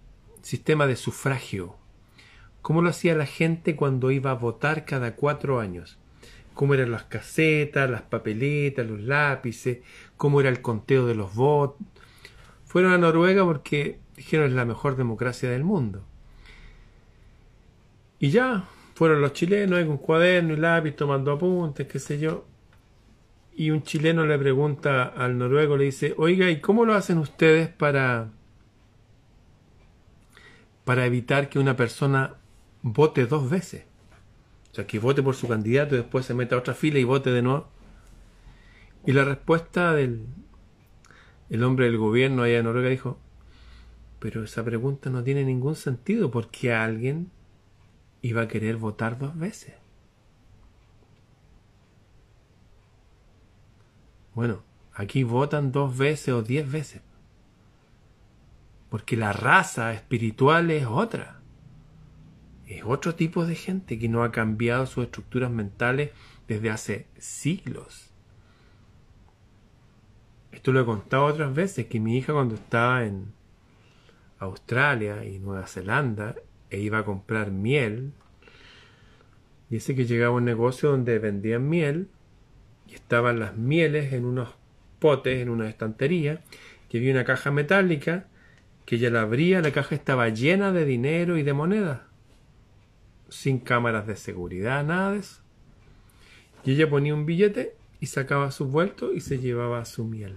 sistema 0.40 0.86
de 0.86 0.96
sufragio, 0.96 1.76
cómo 2.62 2.80
lo 2.80 2.88
hacía 2.88 3.14
la 3.14 3.26
gente 3.26 3.76
cuando 3.76 4.10
iba 4.10 4.30
a 4.30 4.34
votar 4.34 4.86
cada 4.86 5.16
cuatro 5.16 5.60
años, 5.60 5.98
cómo 6.54 6.74
eran 6.74 6.90
las 6.90 7.04
casetas, 7.04 7.90
las 7.90 8.02
papeletas, 8.02 8.86
los 8.86 9.00
lápices, 9.00 9.78
cómo 10.16 10.40
era 10.40 10.50
el 10.50 10.60
conteo 10.62 11.06
de 11.06 11.14
los 11.14 11.34
votos. 11.34 11.86
Fueron 12.64 12.92
a 12.92 12.98
Noruega 12.98 13.44
porque 13.44 13.98
dijeron 14.16 14.46
es 14.46 14.52
la 14.54 14.64
mejor 14.64 14.96
democracia 14.96 15.50
del 15.50 15.64
mundo. 15.64 16.04
Y 18.18 18.30
ya, 18.30 18.64
fueron 18.94 19.20
los 19.20 19.32
chilenos 19.32 19.84
con 19.84 19.98
cuaderno 19.98 20.54
y 20.54 20.56
lápiz 20.56 20.92
tomando 20.92 21.32
apuntes, 21.32 21.86
qué 21.88 21.98
sé 21.98 22.18
yo 22.18 22.46
y 23.54 23.70
un 23.70 23.82
chileno 23.82 24.24
le 24.24 24.38
pregunta 24.38 25.04
al 25.04 25.36
noruego, 25.36 25.76
le 25.76 25.84
dice, 25.84 26.14
oiga, 26.16 26.50
¿y 26.50 26.60
cómo 26.60 26.84
lo 26.84 26.94
hacen 26.94 27.18
ustedes 27.18 27.68
para, 27.68 28.30
para 30.84 31.06
evitar 31.06 31.48
que 31.48 31.58
una 31.58 31.76
persona 31.76 32.36
vote 32.82 33.26
dos 33.26 33.50
veces? 33.50 33.84
O 34.72 34.74
sea, 34.74 34.86
que 34.86 34.98
vote 34.98 35.22
por 35.22 35.34
su 35.34 35.46
candidato 35.48 35.94
y 35.94 35.98
después 35.98 36.24
se 36.24 36.34
meta 36.34 36.56
a 36.56 36.58
otra 36.58 36.74
fila 36.74 36.98
y 36.98 37.04
vote 37.04 37.30
de 37.30 37.42
nuevo. 37.42 37.68
Y 39.04 39.12
la 39.12 39.24
respuesta 39.24 39.92
del 39.92 40.26
el 41.52 41.64
hombre 41.64 41.84
del 41.84 41.98
gobierno 41.98 42.42
allá 42.42 42.60
en 42.60 42.64
Noruega 42.64 42.88
dijo, 42.88 43.18
pero 44.18 44.42
esa 44.42 44.64
pregunta 44.64 45.10
no 45.10 45.22
tiene 45.22 45.44
ningún 45.44 45.76
sentido 45.76 46.30
porque 46.30 46.72
alguien 46.72 47.30
iba 48.22 48.40
a 48.40 48.48
querer 48.48 48.78
votar 48.78 49.18
dos 49.18 49.36
veces. 49.36 49.74
Bueno, 54.34 54.62
aquí 54.94 55.24
votan 55.24 55.72
dos 55.72 55.98
veces 55.98 56.32
o 56.32 56.42
diez 56.42 56.72
veces. 56.72 57.02
Porque 58.88 59.18
la 59.18 59.34
raza 59.34 59.92
espiritual 59.92 60.70
es 60.70 60.86
otra. 60.86 61.41
Es 62.72 62.84
otro 62.86 63.14
tipo 63.14 63.44
de 63.44 63.54
gente 63.54 63.98
que 63.98 64.08
no 64.08 64.24
ha 64.24 64.32
cambiado 64.32 64.86
sus 64.86 65.04
estructuras 65.04 65.50
mentales 65.50 66.10
desde 66.48 66.70
hace 66.70 67.06
siglos. 67.18 68.10
Esto 70.52 70.72
lo 70.72 70.80
he 70.80 70.84
contado 70.86 71.26
otras 71.26 71.54
veces, 71.54 71.86
que 71.86 72.00
mi 72.00 72.16
hija 72.16 72.32
cuando 72.32 72.54
estaba 72.54 73.04
en 73.04 73.34
Australia 74.38 75.22
y 75.26 75.38
Nueva 75.38 75.66
Zelanda 75.66 76.34
e 76.70 76.80
iba 76.80 76.98
a 76.98 77.04
comprar 77.04 77.50
miel, 77.50 78.12
dice 79.68 79.94
que 79.94 80.06
llegaba 80.06 80.32
a 80.34 80.38
un 80.38 80.46
negocio 80.46 80.90
donde 80.90 81.18
vendían 81.18 81.68
miel 81.68 82.08
y 82.88 82.94
estaban 82.94 83.38
las 83.38 83.54
mieles 83.54 84.14
en 84.14 84.24
unos 84.24 84.48
potes, 84.98 85.42
en 85.42 85.50
una 85.50 85.68
estantería, 85.68 86.40
que 86.88 86.98
había 86.98 87.12
una 87.12 87.24
caja 87.24 87.50
metálica, 87.50 88.28
que 88.86 88.96
ella 88.96 89.10
la 89.10 89.22
abría, 89.22 89.60
la 89.60 89.72
caja 89.72 89.94
estaba 89.94 90.30
llena 90.30 90.72
de 90.72 90.86
dinero 90.86 91.36
y 91.36 91.42
de 91.42 91.52
monedas, 91.52 92.11
sin 93.32 93.58
cámaras 93.58 94.06
de 94.06 94.16
seguridad, 94.16 94.84
nada 94.84 95.12
de 95.12 95.18
eso. 95.18 95.42
Y 96.64 96.72
ella 96.72 96.88
ponía 96.88 97.14
un 97.14 97.26
billete 97.26 97.74
y 97.98 98.06
sacaba 98.06 98.50
su 98.50 98.66
vuelto 98.66 99.12
y 99.12 99.20
se 99.20 99.38
llevaba 99.38 99.84
su 99.84 100.04
miel. 100.04 100.36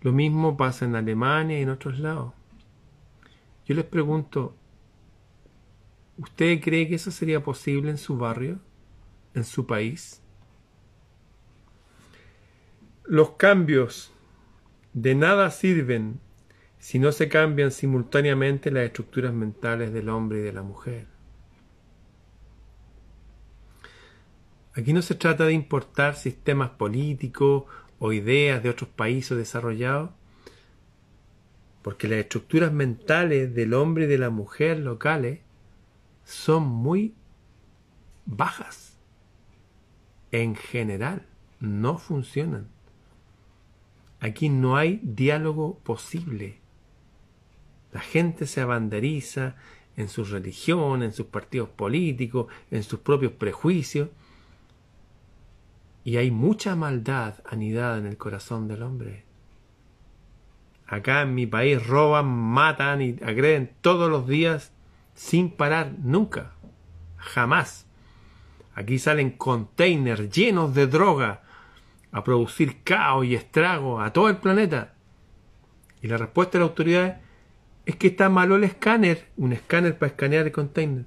Lo 0.00 0.12
mismo 0.12 0.56
pasa 0.56 0.84
en 0.84 0.96
Alemania 0.96 1.58
y 1.58 1.62
en 1.62 1.70
otros 1.70 1.98
lados. 1.98 2.34
Yo 3.64 3.74
les 3.74 3.84
pregunto, 3.84 4.56
¿usted 6.18 6.60
cree 6.60 6.88
que 6.88 6.96
eso 6.96 7.10
sería 7.10 7.42
posible 7.42 7.90
en 7.90 7.98
su 7.98 8.16
barrio, 8.18 8.58
en 9.34 9.44
su 9.44 9.66
país? 9.66 10.20
Los 13.04 13.30
cambios 13.32 14.12
de 14.92 15.14
nada 15.14 15.50
sirven 15.50 16.20
si 16.78 16.98
no 16.98 17.12
se 17.12 17.28
cambian 17.28 17.70
simultáneamente 17.70 18.72
las 18.72 18.84
estructuras 18.84 19.32
mentales 19.32 19.92
del 19.92 20.08
hombre 20.08 20.40
y 20.40 20.42
de 20.42 20.52
la 20.52 20.62
mujer. 20.62 21.11
Aquí 24.74 24.92
no 24.92 25.02
se 25.02 25.14
trata 25.14 25.44
de 25.44 25.52
importar 25.52 26.16
sistemas 26.16 26.70
políticos 26.70 27.64
o 27.98 28.12
ideas 28.12 28.62
de 28.62 28.70
otros 28.70 28.88
países 28.90 29.36
desarrollados 29.36 30.10
Porque 31.82 32.08
las 32.08 32.20
estructuras 32.20 32.72
mentales 32.72 33.54
del 33.54 33.74
hombre 33.74 34.04
y 34.04 34.08
de 34.08 34.18
la 34.18 34.30
mujer 34.30 34.78
locales 34.78 35.40
son 36.24 36.62
muy 36.64 37.14
bajas. 38.24 38.96
En 40.30 40.54
general, 40.54 41.26
no 41.60 41.98
funcionan. 41.98 42.68
Aquí 44.20 44.48
no 44.48 44.76
hay 44.76 45.00
diálogo 45.02 45.78
posible. 45.80 46.58
La 47.92 48.00
gente 48.00 48.46
se 48.46 48.60
abanderiza 48.60 49.56
en 49.96 50.08
su 50.08 50.24
religión, 50.24 51.02
en 51.02 51.12
sus 51.12 51.26
partidos 51.26 51.68
políticos, 51.68 52.46
en 52.70 52.82
sus 52.82 53.00
propios 53.00 53.32
prejuicios. 53.32 54.08
Y 56.04 56.16
hay 56.16 56.30
mucha 56.30 56.74
maldad 56.74 57.34
anidada 57.44 57.98
en 57.98 58.06
el 58.06 58.16
corazón 58.16 58.68
del 58.68 58.82
hombre. 58.82 59.24
Acá 60.86 61.22
en 61.22 61.34
mi 61.34 61.46
país 61.46 61.86
roban, 61.86 62.26
matan 62.26 63.00
y 63.00 63.16
agreden 63.24 63.72
todos 63.80 64.10
los 64.10 64.26
días 64.26 64.72
sin 65.14 65.50
parar 65.50 65.92
nunca. 66.02 66.52
Jamás. 67.16 67.86
Aquí 68.74 68.98
salen 68.98 69.30
containers 69.30 70.30
llenos 70.30 70.74
de 70.74 70.86
droga 70.86 71.42
a 72.10 72.24
producir 72.24 72.82
caos 72.82 73.24
y 73.24 73.34
estrago 73.34 74.00
a 74.00 74.12
todo 74.12 74.28
el 74.28 74.36
planeta. 74.36 74.94
Y 76.02 76.08
la 76.08 76.18
respuesta 76.18 76.52
de 76.52 76.58
la 76.58 76.68
autoridad 76.68 77.20
es 77.86 77.96
que 77.96 78.08
está 78.08 78.28
malo 78.28 78.56
el 78.56 78.64
escáner, 78.64 79.28
un 79.36 79.52
escáner 79.52 79.98
para 79.98 80.10
escanear 80.10 80.46
el 80.46 80.52
container. 80.52 81.04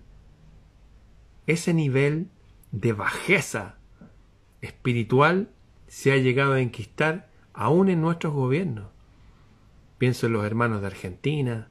Ese 1.47 1.73
nivel 1.73 2.29
de 2.71 2.93
bajeza 2.93 3.75
espiritual 4.65 5.49
se 5.87 6.11
ha 6.11 6.17
llegado 6.17 6.53
a 6.53 6.61
enquistar 6.61 7.29
aún 7.53 7.89
en 7.89 8.01
nuestros 8.01 8.33
gobiernos. 8.33 8.87
Pienso 9.97 10.27
en 10.27 10.33
los 10.33 10.45
hermanos 10.45 10.81
de 10.81 10.87
Argentina, 10.87 11.69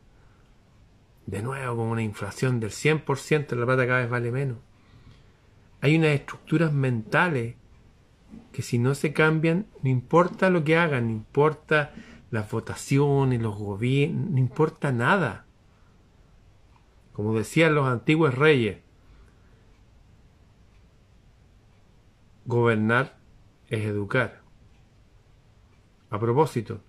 de 1.27 1.43
nuevo 1.43 1.77
con 1.77 1.89
una 1.89 2.03
inflación 2.03 2.61
del 2.61 2.71
100%, 2.71 3.55
la 3.55 3.67
plata 3.67 3.87
cada 3.87 4.01
vez 4.01 4.11
vale 4.11 4.31
menos. 4.31 4.59
Hay 5.81 5.97
unas 5.97 6.11
estructuras 6.11 6.73
mentales 6.73 7.57
que 8.53 8.63
si 8.63 8.79
no 8.79 8.95
se 8.95 9.13
cambian, 9.13 9.67
no 9.83 9.91
importa 9.91 10.51
lo 10.51 10.65
que 10.65 10.77
hagan, 10.77 11.09
no 11.09 11.13
importa 11.13 11.93
las 12.31 12.51
votaciones, 12.51 13.41
los 13.41 13.57
gobiernos, 13.57 14.31
no 14.31 14.39
importa 14.39 14.93
nada. 14.93 15.47
Como 17.13 17.37
decían 17.37 17.75
los 17.75 17.87
antiguos 17.87 18.35
reyes, 18.35 18.79
gobernar 22.45 23.17
es 23.69 23.85
educar. 23.85 24.43
A 26.11 26.19
propósito, 26.19 26.81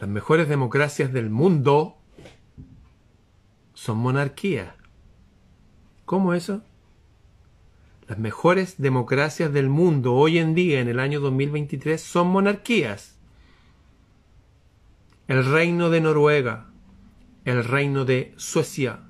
las 0.00 0.08
mejores 0.08 0.48
democracias 0.48 1.12
del 1.12 1.30
mundo 1.30 1.96
son 3.74 3.98
monarquías. 3.98 4.74
¿Cómo 6.04 6.34
eso? 6.34 6.62
Las 8.06 8.18
mejores 8.18 8.76
democracias 8.78 9.52
del 9.52 9.68
mundo 9.68 10.14
hoy 10.14 10.38
en 10.38 10.54
día, 10.54 10.80
en 10.80 10.88
el 10.88 11.00
año 11.00 11.18
2023, 11.20 12.00
son 12.00 12.28
monarquías. 12.28 13.18
El 15.26 15.44
reino 15.44 15.90
de 15.90 16.00
Noruega, 16.00 16.66
el 17.44 17.64
reino 17.64 18.04
de 18.04 18.32
Suecia, 18.36 19.00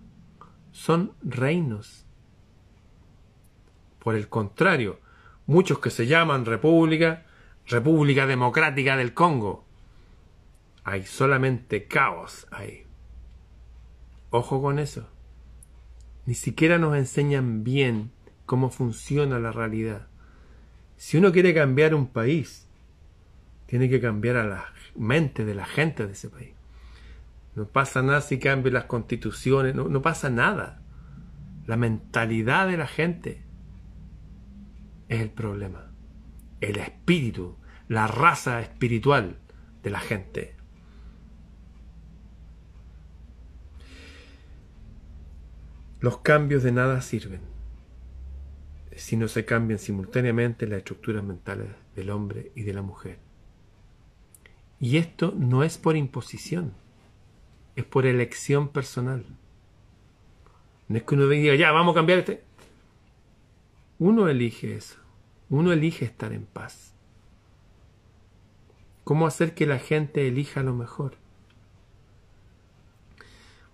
son 0.73 1.13
reinos. 1.23 2.06
Por 4.07 4.15
el 4.15 4.29
contrario, 4.29 5.01
muchos 5.47 5.81
que 5.81 5.91
se 5.91 6.07
llaman 6.07 6.45
república, 6.45 7.27
República 7.67 8.25
Democrática 8.29 8.97
del 8.97 9.15
Congo, 9.15 9.65
hay 10.85 11.03
solamente 11.03 11.89
caos 11.89 12.47
ahí. 12.53 12.85
Ojo 14.31 14.63
con 14.63 14.79
eso. 14.79 15.09
Ni 16.25 16.35
siquiera 16.35 16.79
nos 16.79 16.97
enseñan 16.97 17.65
bien 17.65 18.13
cómo 18.45 18.71
funciona 18.71 19.41
la 19.41 19.51
realidad. 19.51 20.07
Si 20.97 21.17
uno 21.17 21.33
quiere 21.33 21.53
cambiar 21.53 21.93
un 21.93 22.07
país, 22.07 22.69
tiene 23.67 23.89
que 23.89 24.01
cambiar 24.01 24.37
a 24.37 24.47
la 24.47 24.67
mente 24.95 25.45
de 25.45 25.57
la 25.57 25.67
gente 25.67 26.07
de 26.07 26.13
ese 26.13 26.31
país. 26.31 26.55
No 27.57 27.65
pasa 27.65 28.03
nada 28.03 28.21
si 28.21 28.39
cambian 28.39 28.75
las 28.75 28.85
constituciones, 28.85 29.75
no, 29.75 29.89
no 29.89 30.01
pasa 30.01 30.31
nada. 30.31 30.81
La 31.67 31.77
mentalidad 31.77 32.69
de 32.69 32.77
la 32.77 32.87
gente 32.87 33.46
es 35.09 35.21
el 35.21 35.31
problema. 35.31 35.93
El 36.61 36.79
espíritu, 36.79 37.57
la 37.89 38.07
raza 38.07 38.61
espiritual 38.61 39.39
de 39.83 39.91
la 39.91 40.01
gente. 40.01 40.57
Los 46.01 46.19
cambios 46.19 46.63
de 46.63 46.73
nada 46.73 47.01
sirven 47.01 47.57
si 48.97 49.17
no 49.17 49.29
se 49.29 49.45
cambian 49.45 49.79
simultáneamente 49.79 50.67
las 50.67 50.79
estructuras 50.79 51.23
mentales 51.23 51.69
del 51.95 52.11
hombre 52.11 52.51
y 52.55 52.63
de 52.63 52.73
la 52.73 52.83
mujer. 52.83 53.19
Y 54.81 54.97
esto 54.97 55.35
no 55.37 55.63
es 55.63 55.79
por 55.79 55.97
imposición, 55.97 56.73
es 57.77 57.85
por 57.85 58.07
elección 58.07 58.69
personal. 58.69 59.25
No 60.89 60.97
es 60.97 61.03
que 61.03 61.15
uno 61.15 61.29
diga, 61.29 61.55
ya, 61.55 61.73
vamos 61.73 61.93
a 61.93 61.97
cambiar 61.97 62.21
este. 62.21 62.43
Uno 63.99 64.29
elige 64.29 64.77
eso, 64.77 64.99
uno 65.49 65.73
elige 65.73 66.05
estar 66.05 66.33
en 66.33 66.45
paz. 66.45 66.95
¿Cómo 69.05 69.27
hacer 69.27 69.55
que 69.55 69.67
la 69.67 69.79
gente 69.79 70.27
elija 70.27 70.63
lo 70.63 70.75
mejor? 70.75 71.15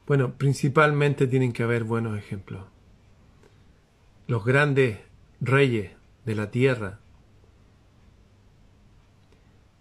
Bueno, 0.07 0.35
principalmente 0.35 1.27
tienen 1.27 1.53
que 1.53 1.63
haber 1.63 1.85
buenos 1.85 2.19
ejemplos. 2.19 2.67
Los 4.27 4.45
grandes 4.45 4.99
reyes 5.41 5.93
de 6.25 6.35
la 6.35 6.51
tierra 6.51 7.01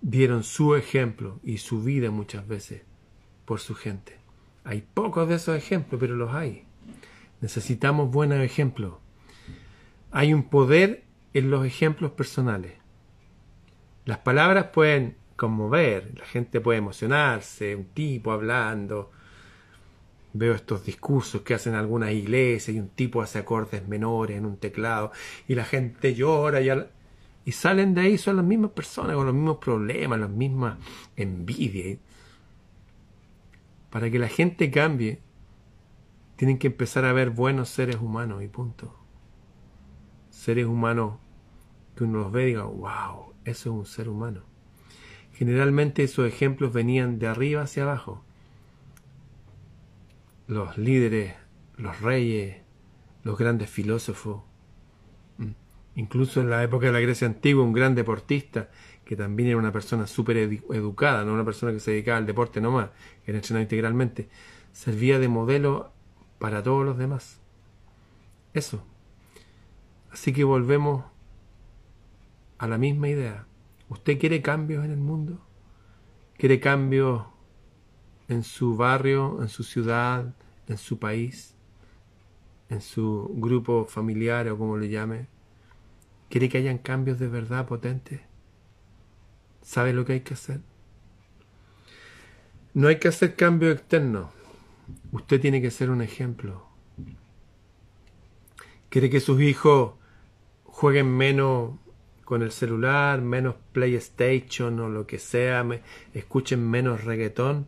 dieron 0.01 0.43
su 0.43 0.75
ejemplo 0.75 1.39
y 1.43 1.57
su 1.57 1.83
vida 1.83 2.11
muchas 2.11 2.47
veces 2.47 2.81
por 3.45 3.59
su 3.59 3.75
gente. 3.75 4.17
Hay 4.63 4.81
pocos 4.93 5.27
de 5.27 5.35
esos 5.35 5.55
ejemplos, 5.55 5.99
pero 5.99 6.15
los 6.15 6.33
hay. 6.33 6.65
Necesitamos 7.41 8.11
buenos 8.11 8.39
ejemplos. 8.39 9.00
Hay 10.11 10.33
un 10.33 10.43
poder 10.43 11.03
en 11.33 11.49
los 11.49 11.65
ejemplos 11.65 12.11
personales. 12.11 12.73
Las 14.05 14.19
palabras 14.19 14.67
pueden 14.73 15.15
conmover, 15.35 16.17
la 16.17 16.25
gente 16.25 16.59
puede 16.59 16.79
emocionarse, 16.79 17.75
un 17.75 17.85
tipo 17.85 18.31
hablando, 18.31 19.11
Veo 20.33 20.53
estos 20.53 20.85
discursos 20.85 21.41
que 21.41 21.53
hacen 21.53 21.75
algunas 21.75 22.11
iglesias 22.11 22.75
y 22.75 22.79
un 22.79 22.87
tipo 22.87 23.21
hace 23.21 23.39
acordes 23.39 23.85
menores 23.87 24.37
en 24.37 24.45
un 24.45 24.55
teclado 24.55 25.11
y 25.47 25.55
la 25.55 25.65
gente 25.65 26.15
llora 26.15 26.61
y, 26.61 26.69
y 27.43 27.51
salen 27.51 27.93
de 27.93 28.01
ahí 28.01 28.17
son 28.17 28.37
las 28.37 28.45
mismas 28.45 28.71
personas 28.71 29.15
con 29.17 29.25
los 29.25 29.35
mismos 29.35 29.57
problemas, 29.57 30.19
las 30.19 30.29
mismas 30.29 30.77
envidias. 31.17 31.99
Para 33.89 34.09
que 34.09 34.19
la 34.19 34.29
gente 34.29 34.71
cambie, 34.71 35.19
tienen 36.37 36.57
que 36.57 36.67
empezar 36.67 37.03
a 37.03 37.11
ver 37.11 37.31
buenos 37.31 37.67
seres 37.67 37.97
humanos 37.97 38.41
y 38.41 38.47
punto. 38.47 39.00
Seres 40.41 40.65
humanos 40.65 41.19
que 41.95 42.03
uno 42.03 42.17
los 42.17 42.31
ve 42.31 42.41
y 42.41 42.45
diga, 42.47 42.63
wow, 42.63 43.35
eso 43.45 43.69
es 43.69 43.75
un 43.75 43.85
ser 43.85 44.09
humano. 44.09 44.41
Generalmente 45.33 46.01
esos 46.01 46.27
ejemplos 46.27 46.73
venían 46.73 47.19
de 47.19 47.27
arriba 47.27 47.61
hacia 47.61 47.83
abajo 47.83 48.23
los 50.47 50.79
líderes, 50.79 51.35
los 51.77 52.01
reyes, 52.01 52.57
los 53.21 53.37
grandes 53.37 53.69
filósofos. 53.69 54.41
Mm. 55.37 55.51
Incluso 55.93 56.41
en 56.41 56.49
la 56.49 56.63
época 56.63 56.87
de 56.87 56.93
la 56.93 57.01
Grecia 57.01 57.27
antigua, 57.27 57.63
un 57.63 57.71
gran 57.71 57.93
deportista, 57.93 58.71
que 59.05 59.15
también 59.15 59.49
era 59.49 59.59
una 59.59 59.71
persona 59.71 60.07
súper 60.07 60.37
educada, 60.37 61.23
no 61.23 61.35
una 61.35 61.45
persona 61.45 61.71
que 61.71 61.79
se 61.79 61.91
dedicaba 61.91 62.17
al 62.17 62.25
deporte 62.25 62.61
nomás, 62.61 62.89
que 63.23 63.29
era 63.29 63.37
entrenado 63.37 63.61
integralmente, 63.61 64.27
servía 64.71 65.19
de 65.19 65.27
modelo 65.27 65.91
para 66.39 66.63
todos 66.63 66.83
los 66.83 66.97
demás. 66.97 67.39
Eso. 68.55 68.83
Así 70.11 70.33
que 70.33 70.43
volvemos 70.43 71.05
a 72.57 72.67
la 72.67 72.77
misma 72.77 73.09
idea. 73.09 73.45
¿Usted 73.89 74.19
quiere 74.19 74.41
cambios 74.41 74.85
en 74.85 74.91
el 74.91 74.99
mundo? 74.99 75.39
¿Quiere 76.37 76.59
cambios 76.59 77.23
en 78.31 78.43
su 78.43 78.77
barrio, 78.77 79.41
en 79.41 79.49
su 79.49 79.63
ciudad, 79.63 80.33
en 80.67 80.77
su 80.77 80.99
país, 80.99 81.53
en 82.69 82.79
su 82.79 83.29
grupo 83.35 83.85
familiar 83.85 84.47
o 84.47 84.57
como 84.57 84.77
le 84.77 84.87
llame, 84.87 85.27
quiere 86.29 86.47
que 86.47 86.57
hayan 86.57 86.77
cambios 86.77 87.19
de 87.19 87.27
verdad 87.27 87.67
potentes. 87.67 88.21
¿Sabe 89.61 89.91
lo 89.91 90.05
que 90.05 90.13
hay 90.13 90.21
que 90.21 90.33
hacer? 90.33 90.61
No 92.73 92.87
hay 92.87 92.99
que 92.99 93.09
hacer 93.09 93.35
cambios 93.35 93.75
externos. 93.75 94.29
Usted 95.11 95.41
tiene 95.41 95.61
que 95.61 95.69
ser 95.69 95.89
un 95.89 96.01
ejemplo. 96.01 96.65
¿Quiere 98.87 99.09
que 99.09 99.19
sus 99.19 99.41
hijos 99.41 99.93
jueguen 100.81 101.15
menos 101.15 101.73
con 102.25 102.41
el 102.41 102.51
celular, 102.51 103.21
menos 103.21 103.53
PlayStation 103.71 104.79
o 104.79 104.89
lo 104.89 105.05
que 105.05 105.19
sea, 105.19 105.63
escuchen 106.15 106.67
menos 106.67 107.03
reggaetón, 107.03 107.67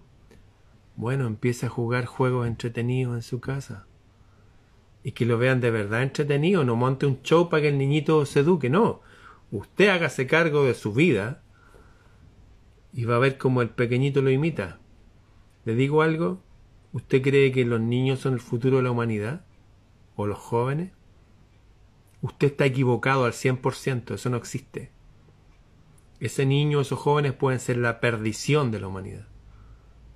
bueno, 0.96 1.28
empiece 1.28 1.68
a 1.68 1.70
jugar 1.70 2.08
juegos 2.08 2.48
entretenidos 2.48 3.14
en 3.14 3.22
su 3.22 3.40
casa. 3.40 3.86
Y 5.04 5.12
que 5.12 5.28
lo 5.28 5.38
vean 5.38 5.62
de 5.62 5.70
verdad 5.70 6.02
entretenido, 6.02 6.64
no 6.64 6.76
monte 6.76 7.06
un 7.06 7.22
show 7.22 7.50
para 7.50 7.62
que 7.62 7.68
el 7.68 7.78
niñito 7.78 8.26
se 8.26 8.40
eduque, 8.40 8.72
no. 8.72 9.02
Usted 9.52 9.90
hágase 9.90 10.26
cargo 10.26 10.66
de 10.66 10.74
su 10.74 10.92
vida 10.92 11.44
y 12.94 13.06
va 13.06 13.18
a 13.18 13.20
ver 13.20 13.38
cómo 13.38 13.62
el 13.62 13.70
pequeñito 13.70 14.24
lo 14.24 14.32
imita. 14.32 14.80
¿Le 15.66 15.76
digo 15.76 16.02
algo? 16.02 16.42
¿Usted 16.94 17.22
cree 17.22 17.52
que 17.52 17.64
los 17.64 17.80
niños 17.80 18.22
son 18.22 18.34
el 18.34 18.40
futuro 18.40 18.78
de 18.78 18.84
la 18.84 18.90
humanidad? 18.90 19.46
¿O 20.16 20.26
los 20.26 20.40
jóvenes? 20.40 20.94
Usted 22.24 22.48
está 22.48 22.66
equivocado 22.66 23.26
al 23.26 23.34
100%, 23.34 24.14
eso 24.14 24.30
no 24.30 24.38
existe. 24.38 24.92
Ese 26.22 26.46
niño, 26.46 26.80
esos 26.80 26.98
jóvenes 26.98 27.34
pueden 27.34 27.60
ser 27.60 27.76
la 27.76 28.00
perdición 28.00 28.72
de 28.72 28.80
la 28.80 28.88
humanidad, 28.88 29.28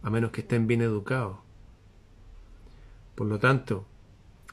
a 0.04 0.10
menos 0.10 0.32
que 0.32 0.40
estén 0.40 0.68
bien 0.68 0.82
educados. 0.82 1.40
Por 3.14 3.28
lo 3.28 3.40
tanto, 3.40 3.86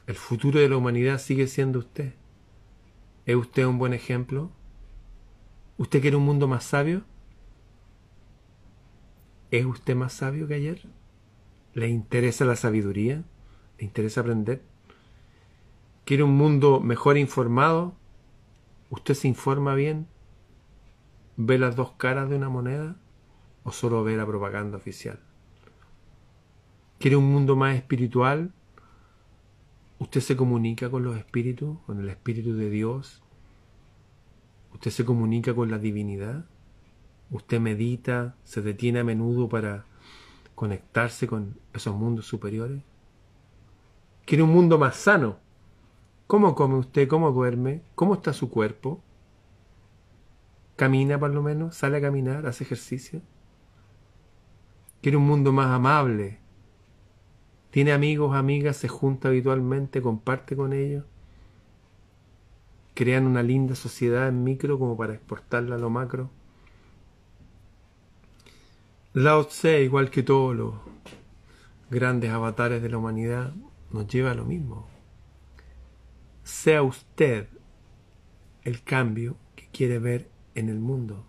el 0.05 0.15
futuro 0.15 0.59
de 0.59 0.67
la 0.67 0.75
humanidad 0.75 1.17
sigue 1.17 1.47
siendo 1.47 1.79
usted. 1.79 2.15
¿Es 3.25 3.37
usted 3.37 3.63
un 3.65 3.77
buen 3.77 3.93
ejemplo? 3.93 4.51
¿Usted 5.77 6.01
quiere 6.01 6.17
un 6.17 6.25
mundo 6.25 6.49
más 6.49 6.65
sabio? 6.65 7.05
¿Es 9.51 9.65
usted 9.65 9.95
más 9.95 10.11
sabio 10.11 10.45
que 10.45 10.55
ayer? 10.55 10.81
¿Le 11.73 11.87
interesa 11.87 12.43
la 12.43 12.57
sabiduría? 12.57 13.23
¿Le 13.77 13.85
interesa 13.85 14.19
aprender? 14.19 14.74
¿Quiere 16.05 16.21
un 16.21 16.37
mundo 16.37 16.79
mejor 16.81 17.17
informado? 17.17 17.95
¿Usted 18.91 19.15
se 19.15 19.27
informa 19.27 19.73
bien? 19.73 20.07
¿Ve 21.35 21.57
las 21.57 21.75
dos 21.75 21.93
caras 21.93 22.29
de 22.29 22.35
una 22.35 22.47
moneda? 22.47 22.95
¿O 23.63 23.71
solo 23.71 24.03
ve 24.03 24.15
la 24.15 24.27
propaganda 24.27 24.77
oficial? 24.77 25.19
¿Quiere 26.99 27.15
un 27.15 27.31
mundo 27.31 27.55
más 27.55 27.75
espiritual? 27.75 28.53
¿Usted 29.97 30.21
se 30.21 30.37
comunica 30.37 30.91
con 30.91 31.03
los 31.03 31.17
espíritus, 31.17 31.79
con 31.87 31.99
el 31.99 32.09
espíritu 32.09 32.53
de 32.53 32.69
Dios? 32.69 33.23
¿Usted 34.75 34.91
se 34.91 35.05
comunica 35.05 35.55
con 35.55 35.71
la 35.71 35.79
divinidad? 35.79 36.45
Usted 37.31 37.59
medita, 37.59 38.35
se 38.43 38.61
detiene 38.61 38.99
a 38.99 39.03
menudo 39.03 39.49
para 39.49 39.85
conectarse 40.53 41.25
con 41.25 41.57
esos 41.73 41.95
mundos 41.95 42.27
superiores. 42.27 42.83
Quiere 44.25 44.43
un 44.43 44.51
mundo 44.51 44.77
más 44.77 44.97
sano. 44.97 45.44
¿Cómo 46.27 46.55
come 46.55 46.75
usted? 46.75 47.07
¿Cómo 47.07 47.31
duerme? 47.31 47.81
¿Cómo 47.93 48.15
está 48.15 48.33
su 48.33 48.49
cuerpo? 48.49 49.01
¿Camina 50.75 51.19
por 51.19 51.31
lo 51.31 51.43
menos? 51.43 51.75
¿Sale 51.75 51.97
a 51.97 52.01
caminar? 52.01 52.47
¿Hace 52.47 52.63
ejercicio? 52.63 53.21
Quiere 55.01 55.17
un 55.17 55.27
mundo 55.27 55.53
más 55.53 55.67
amable. 55.67 56.39
¿Tiene 57.69 57.93
amigos, 57.93 58.35
amigas? 58.35 58.77
¿Se 58.77 58.87
junta 58.87 59.27
habitualmente? 59.27 60.01
¿Comparte 60.01 60.55
con 60.55 60.73
ellos? 60.73 61.05
¿Crean 62.95 63.27
una 63.27 63.43
linda 63.43 63.75
sociedad 63.75 64.27
en 64.27 64.43
micro 64.43 64.79
como 64.79 64.97
para 64.97 65.13
exportarla 65.13 65.75
a 65.75 65.77
lo 65.77 65.89
macro? 65.89 66.31
Lao 69.13 69.45
Tse, 69.45 69.83
igual 69.83 70.09
que 70.09 70.23
todos 70.23 70.55
los 70.55 70.73
grandes 71.89 72.31
avatares 72.31 72.81
de 72.81 72.89
la 72.89 72.97
humanidad, 72.97 73.53
nos 73.91 74.07
lleva 74.07 74.31
a 74.31 74.35
lo 74.35 74.45
mismo. 74.45 74.94
Sea 76.45 76.81
usted 76.81 77.49
el 78.63 78.81
cambio 78.81 79.35
que 79.57 79.67
quiere 79.67 79.99
ver 79.99 80.29
en 80.55 80.69
el 80.69 80.79
mundo. 80.79 81.25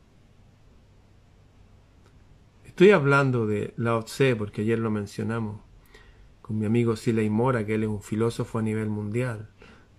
Estoy 2.64 2.92
hablando 2.92 3.48
de 3.48 3.74
Lao 3.76 4.04
Tse 4.04 4.36
porque 4.36 4.62
ayer 4.62 4.78
lo 4.78 4.92
mencionamos 4.92 5.60
con 6.40 6.56
mi 6.56 6.66
amigo 6.66 6.94
Siley 6.94 7.28
Mora, 7.28 7.66
que 7.66 7.74
él 7.74 7.82
es 7.82 7.88
un 7.88 8.00
filósofo 8.00 8.60
a 8.60 8.62
nivel 8.62 8.90
mundial. 8.90 9.50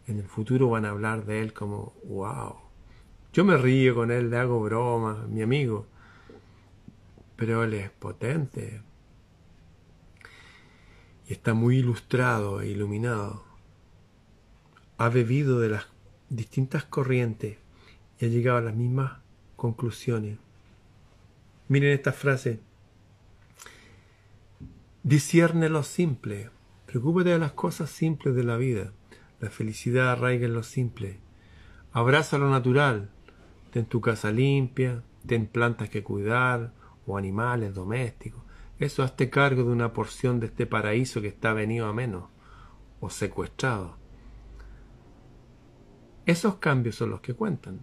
En 0.06 0.19
el 0.19 0.27
futuro 0.27 0.69
van 0.69 0.86
a 0.86 0.91
hablar 0.91 1.25
de 1.25 1.41
él 1.41 1.51
como, 1.51 1.93
wow. 2.06 2.56
Yo 3.34 3.43
me 3.43 3.58
río 3.58 3.93
con 3.93 4.12
él, 4.12 4.30
le 4.30 4.38
hago 4.38 4.62
bromas, 4.62 5.27
mi 5.27 5.41
amigo 5.41 5.88
pero 7.38 7.63
él 7.63 7.75
es 7.75 7.91
potente 7.91 8.82
y 11.27 11.34
está 11.34 11.53
muy 11.53 11.77
ilustrado 11.77 12.62
e 12.62 12.67
iluminado. 12.67 13.47
Ha 14.98 15.10
bebido 15.10 15.60
de 15.60 15.70
las 15.70 15.88
distintas 16.30 16.84
corrientes 16.84 17.58
y 18.20 18.26
ha 18.26 18.30
llegado 18.30 18.58
a 18.58 18.62
las 18.62 18.76
mismas 18.76 19.20
conclusiones. 19.56 20.38
Miren 21.68 21.92
esta 21.92 22.14
frase. 22.14 22.60
Discierne 25.04 25.70
lo 25.70 25.84
simple. 25.84 26.50
Preocúpate 26.86 27.30
de 27.30 27.40
las 27.40 27.52
cosas 27.52 27.90
simples 27.90 28.36
de 28.36 28.44
la 28.44 28.58
vida. 28.58 28.92
La 29.40 29.50
felicidad 29.50 30.12
arraiga 30.12 30.46
en 30.46 30.54
lo 30.54 30.64
simple. 30.64 31.20
Abraza 31.92 32.38
lo 32.38 32.50
natural. 32.50 33.10
Ten 33.72 33.86
tu 33.86 34.02
casa 34.02 34.32
limpia, 34.32 35.04
ten 35.26 35.46
plantas 35.48 35.90
que 35.90 36.04
cuidar, 36.04 36.74
o 37.06 37.18
animales 37.18 37.74
domésticos. 37.74 38.42
Eso 38.80 39.02
hazte 39.02 39.30
cargo 39.30 39.64
de 39.64 39.72
una 39.72 39.94
porción 39.94 40.40
de 40.40 40.48
este 40.48 40.68
paraíso 40.68 41.22
que 41.22 41.28
está 41.28 41.54
venido 41.54 41.88
a 41.88 41.94
menos 41.94 42.26
o 43.00 43.10
secuestrado. 43.10 43.98
Esos 46.28 46.56
cambios 46.56 46.96
son 46.96 47.12
los 47.12 47.22
que 47.22 47.34
cuentan. 47.34 47.80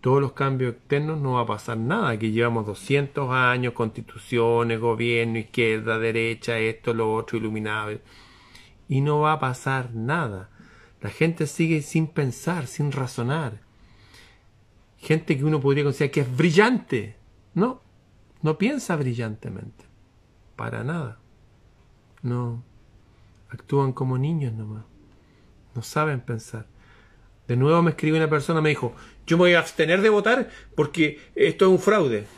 Todos 0.00 0.22
los 0.22 0.32
cambios 0.32 0.74
externos 0.74 1.20
no 1.20 1.32
va 1.32 1.40
a 1.40 1.46
pasar 1.46 1.76
nada. 1.76 2.10
Aquí 2.10 2.30
llevamos 2.30 2.64
200 2.64 3.28
años, 3.28 3.74
constituciones, 3.74 4.78
gobierno, 4.78 5.36
izquierda, 5.36 5.98
derecha, 5.98 6.58
esto, 6.58 6.94
lo 6.94 7.12
otro, 7.12 7.36
iluminado. 7.36 7.98
Y 8.88 9.00
no 9.00 9.18
va 9.18 9.32
a 9.32 9.40
pasar 9.40 9.92
nada. 9.92 10.48
La 11.00 11.10
gente 11.10 11.48
sigue 11.48 11.82
sin 11.82 12.06
pensar, 12.06 12.68
sin 12.68 12.92
razonar. 12.92 13.60
Gente 14.98 15.36
que 15.36 15.44
uno 15.44 15.60
podría 15.60 15.82
considerar 15.82 16.12
que 16.12 16.20
es 16.20 16.36
brillante. 16.36 17.16
No, 17.54 17.82
no 18.42 18.58
piensa 18.58 18.94
brillantemente. 18.94 19.86
Para 20.54 20.84
nada. 20.84 21.18
No. 22.22 22.62
Actúan 23.48 23.92
como 23.92 24.18
niños 24.18 24.52
nomás. 24.52 24.84
No 25.74 25.82
saben 25.82 26.20
pensar. 26.20 26.66
De 27.50 27.56
nuevo 27.56 27.82
me 27.82 27.90
escribe 27.90 28.16
una 28.16 28.30
persona, 28.30 28.60
me 28.60 28.68
dijo, 28.68 28.94
yo 29.26 29.36
me 29.36 29.40
voy 29.40 29.54
a 29.54 29.58
abstener 29.58 30.02
de 30.02 30.08
votar 30.08 30.50
porque 30.76 31.18
esto 31.34 31.64
es 31.64 31.70
un 31.72 31.80
fraude. 31.80 32.28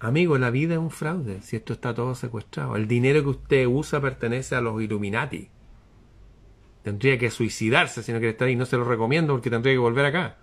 Amigo, 0.00 0.36
la 0.38 0.50
vida 0.50 0.74
es 0.74 0.80
un 0.80 0.90
fraude, 0.90 1.40
si 1.40 1.54
esto 1.54 1.72
está 1.72 1.94
todo 1.94 2.16
secuestrado. 2.16 2.74
El 2.74 2.88
dinero 2.88 3.22
que 3.22 3.28
usted 3.28 3.66
usa 3.68 4.00
pertenece 4.00 4.56
a 4.56 4.60
los 4.60 4.82
Illuminati. 4.82 5.50
Tendría 6.82 7.16
que 7.16 7.30
suicidarse 7.30 8.02
si 8.02 8.10
no 8.10 8.18
quiere 8.18 8.32
estar 8.32 8.48
ahí. 8.48 8.56
No 8.56 8.66
se 8.66 8.76
lo 8.76 8.82
recomiendo 8.82 9.34
porque 9.34 9.50
tendría 9.50 9.72
que 9.72 9.78
volver 9.78 10.06
acá. 10.06 10.36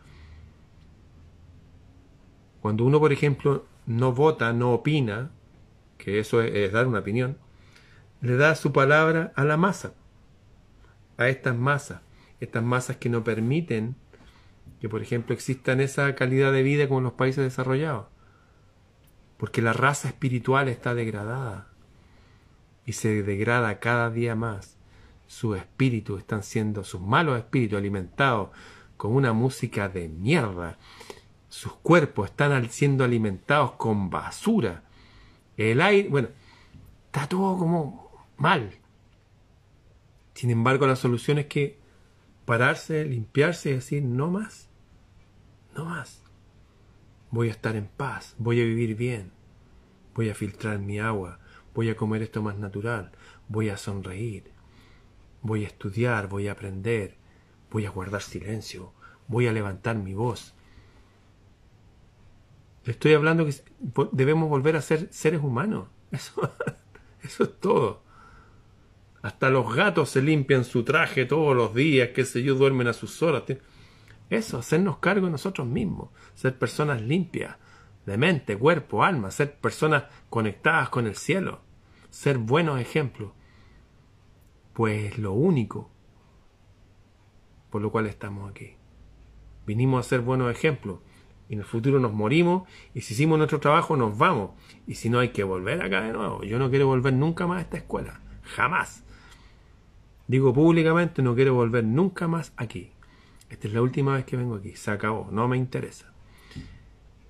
Cuando 2.62 2.86
uno, 2.86 2.98
por 2.98 3.12
ejemplo, 3.12 3.66
no 3.88 4.14
vota, 4.14 4.54
no 4.54 4.72
opina, 4.72 5.32
que 5.98 6.20
eso 6.20 6.42
es, 6.42 6.72
dar 6.72 6.88
una 6.88 7.00
opinión, 7.00 7.38
le 8.22 8.38
da 8.38 8.56
su 8.56 8.72
palabra 8.72 9.34
a 9.36 9.44
la 9.44 9.58
masa, 9.58 9.96
a 11.18 11.28
estas 11.28 11.58
masas, 11.58 12.00
estas 12.42 12.64
masas 12.64 12.98
que 12.98 13.08
no 13.08 13.24
permiten 13.24 13.96
que, 14.82 14.90
por 14.90 15.02
ejemplo, 15.02 15.34
existan 15.34 15.80
esa 15.80 16.14
calidad 16.16 16.52
de 16.52 16.64
vida 16.64 16.88
como 16.88 17.00
en 17.00 17.06
los 17.06 17.14
países 17.14 17.44
desarrollados, 17.44 18.08
porque 19.38 19.62
la 19.62 19.72
raza 19.72 20.10
espiritual 20.10 20.68
está 20.68 20.94
degradada 20.94 21.70
y 22.86 22.94
se 22.94 23.24
degrada 23.24 23.80
cada 23.80 24.10
día 24.10 24.36
más. 24.36 24.76
Sus 25.28 25.58
espíritus 25.58 26.20
están 26.20 26.44
siendo, 26.44 26.84
sus 26.84 27.00
malos 27.00 27.38
espíritus 27.38 27.78
alimentados 27.78 28.50
con 28.98 29.16
una 29.16 29.32
música 29.32 29.88
de 29.88 30.10
mierda 30.10 30.78
sus 31.52 31.74
cuerpos 31.74 32.30
están 32.30 32.70
siendo 32.70 33.04
alimentados 33.04 33.74
con 33.74 34.10
basura. 34.10 34.84
El 35.58 35.82
aire, 35.82 36.08
bueno, 36.08 36.30
está 37.08 37.28
todo 37.28 37.58
como 37.58 38.26
mal. 38.38 38.72
Sin 40.34 40.50
embargo, 40.50 40.88
la 40.88 40.96
solución 40.96 41.40
es 41.40 41.48
que 41.48 41.78
pararse, 42.46 43.06
limpiarse 43.06 43.70
y 43.70 43.74
decir, 43.74 44.04
no 44.04 44.30
más, 44.30 44.70
no 45.76 45.86
más. 45.86 46.24
Voy 47.30 47.48
a 47.48 47.52
estar 47.52 47.76
en 47.76 47.88
paz, 47.88 48.36
voy 48.38 48.62
a 48.62 48.66
vivir 48.66 48.96
bien, 48.96 49.32
voy 50.14 50.30
a 50.30 50.36
filtrar 50.36 50.80
mi 50.80 51.00
agua, 51.00 51.40
voy 51.74 51.90
a 51.90 51.96
comer 51.96 52.22
esto 52.22 52.42
más 52.42 52.58
natural, 52.58 53.12
voy 53.48 53.70
a 53.70 53.78
sonreír, 53.78 54.52
voy 55.42 55.64
a 55.64 55.68
estudiar, 55.68 56.28
voy 56.28 56.48
a 56.48 56.54
aprender, 56.54 57.16
voy 57.70 57.86
a 57.86 57.90
guardar 57.90 58.22
silencio, 58.22 58.94
voy 59.28 59.48
a 59.48 59.54
levantar 59.54 59.96
mi 59.96 60.14
voz, 60.14 60.54
estoy 62.86 63.14
hablando 63.14 63.46
que 63.46 63.56
debemos 64.12 64.50
volver 64.50 64.76
a 64.76 64.82
ser 64.82 65.08
seres 65.12 65.42
humanos. 65.42 65.88
Eso, 66.12 66.42
eso 67.22 67.44
es 67.44 67.60
todo. 67.62 68.04
Hasta 69.22 69.50
los 69.50 69.76
gatos 69.76 70.10
se 70.10 70.22
limpian 70.22 70.64
su 70.64 70.84
traje 70.84 71.26
todos 71.26 71.56
los 71.56 71.76
días, 71.76 72.10
qué 72.10 72.26
sé 72.26 72.42
yo, 72.44 72.56
duermen 72.56 72.88
a 72.88 72.94
sus 72.94 73.22
horas. 73.22 73.44
Eso, 74.30 74.58
hacernos 74.58 74.98
cargo 74.98 75.28
de 75.28 75.32
nosotros 75.32 75.68
mismos, 75.68 76.10
ser 76.34 76.58
personas 76.58 77.02
limpias, 77.02 77.58
de 78.06 78.18
mente, 78.18 78.58
cuerpo, 78.58 79.04
alma, 79.04 79.30
ser 79.30 79.58
personas 79.58 80.06
conectadas 80.30 80.90
con 80.90 81.06
el 81.06 81.16
cielo, 81.16 81.62
ser 82.10 82.38
buenos 82.38 82.80
ejemplos. 82.80 83.32
Pues 84.74 85.18
lo 85.18 85.34
único 85.34 85.92
por 87.72 87.82
lo 87.82 87.92
cual 87.92 88.06
estamos 88.06 88.52
aquí. 88.52 88.76
Vinimos 89.66 90.06
a 90.06 90.10
ser 90.10 90.22
buenos 90.22 90.52
ejemplos 90.52 91.00
y 91.50 91.54
en 91.54 91.60
el 91.60 91.66
futuro 91.66 92.00
nos 92.00 92.14
morimos 92.14 92.70
y 92.94 93.02
si 93.02 93.14
hicimos 93.14 93.38
nuestro 93.38 93.60
trabajo 93.60 93.96
nos 93.96 94.18
vamos 94.18 94.52
y 94.86 94.96
si 94.96 95.10
no 95.10 95.20
hay 95.20 95.30
que 95.30 95.44
volver 95.44 95.82
acá 95.82 96.02
de 96.02 96.14
nuevo. 96.14 96.44
Yo 96.44 96.60
no 96.60 96.70
quiero 96.70 96.88
volver 96.88 97.14
nunca 97.14 97.48
más 97.48 97.60
a 97.60 97.62
esta 97.62 97.78
escuela, 97.78 98.20
jamás. 98.44 99.04
Digo 100.32 100.54
públicamente, 100.54 101.22
no 101.22 101.36
quiero 101.36 101.56
volver 101.56 101.84
nunca 101.84 102.26
más 102.26 102.54
aquí. 102.56 102.94
Esta 103.50 103.68
es 103.68 103.74
la 103.74 103.82
última 103.82 104.16
vez 104.16 104.24
que 104.24 104.38
vengo 104.38 104.56
aquí, 104.56 104.78
se 104.78 104.90
acabó, 104.90 105.28
no 105.30 105.46
me 105.50 105.58
interesa. 105.58 106.14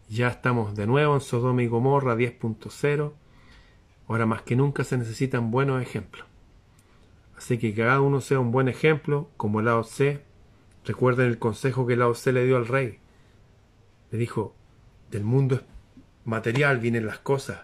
Ya 0.08 0.28
estamos 0.28 0.76
de 0.76 0.86
nuevo 0.86 1.16
en 1.16 1.22
Sodoma 1.22 1.64
y 1.64 1.68
Gomorra 1.68 2.16
10.0. 2.16 3.12
Ahora 4.08 4.28
más 4.28 4.44
que 4.44 4.56
nunca 4.56 4.84
se 4.84 5.00
necesitan 5.00 5.50
buenos 5.50 5.82
ejemplos. 5.82 6.28
Así 7.36 7.58
que 7.58 7.74
cada 7.74 8.02
uno 8.02 8.22
sea 8.22 8.40
un 8.40 8.52
buen 8.52 8.68
ejemplo, 8.68 9.32
como 9.36 9.64
Lao 9.64 9.82
Tse. 9.82 10.22
Recuerden 10.86 11.26
el 11.26 11.40
consejo 11.40 11.88
que 11.88 11.96
Lao 11.96 12.12
Tse 12.12 12.32
le 12.32 12.46
dio 12.46 12.56
al 12.56 12.68
rey. 12.68 13.00
Le 14.12 14.20
dijo, 14.20 14.54
del 15.10 15.24
mundo 15.24 15.62
material 16.24 16.78
vienen 16.78 17.08
las 17.08 17.18
cosas, 17.18 17.62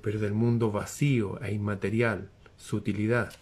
pero 0.00 0.18
del 0.18 0.32
mundo 0.32 0.72
vacío 0.72 1.42
e 1.42 1.52
inmaterial 1.52 2.30
su 2.56 2.76
utilidad, 2.76 3.34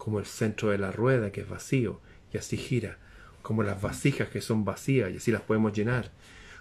como 0.00 0.18
el 0.18 0.24
centro 0.24 0.70
de 0.70 0.78
la 0.78 0.90
rueda 0.90 1.30
que 1.30 1.42
es 1.42 1.48
vacío 1.48 2.00
y 2.32 2.38
así 2.38 2.56
gira, 2.56 2.96
como 3.42 3.62
las 3.62 3.82
vasijas 3.82 4.30
que 4.30 4.40
son 4.40 4.64
vacías 4.64 5.10
y 5.10 5.18
así 5.18 5.30
las 5.30 5.42
podemos 5.42 5.74
llenar, 5.74 6.10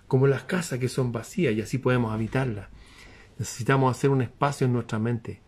como 0.10 0.28
las 0.28 0.44
casas 0.44 0.78
que 0.78 0.90
son 0.90 1.14
vacías 1.14 1.54
y 1.54 1.62
así 1.62 1.78
podemos 1.78 2.12
habitarlas. 2.14 2.68
Necesitamos 3.38 3.96
hacer 3.96 4.10
un 4.10 4.22
espacio 4.22 4.68
en 4.68 4.74
nuestra 4.74 5.00
mente 5.00 5.42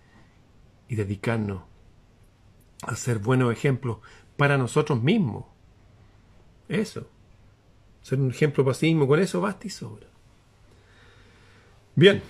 y 0.87 0.95
dedicarnos 0.95 1.63
a 2.83 2.95
ser 2.95 3.19
buenos 3.19 3.51
ejemplos 3.51 3.97
para 4.37 4.57
nosotros 4.57 5.03
mismos. 5.03 5.43
Eso. 6.69 7.09
Ser 8.01 8.21
un 8.21 8.31
ejemplo 8.31 8.63
para 8.63 8.73
sí 8.73 8.85
mismo, 8.85 9.05
con 9.05 9.19
eso 9.19 9.41
basta 9.41 9.67
y 9.67 9.69
sobra. 9.69 10.07
Bien, 11.95 12.23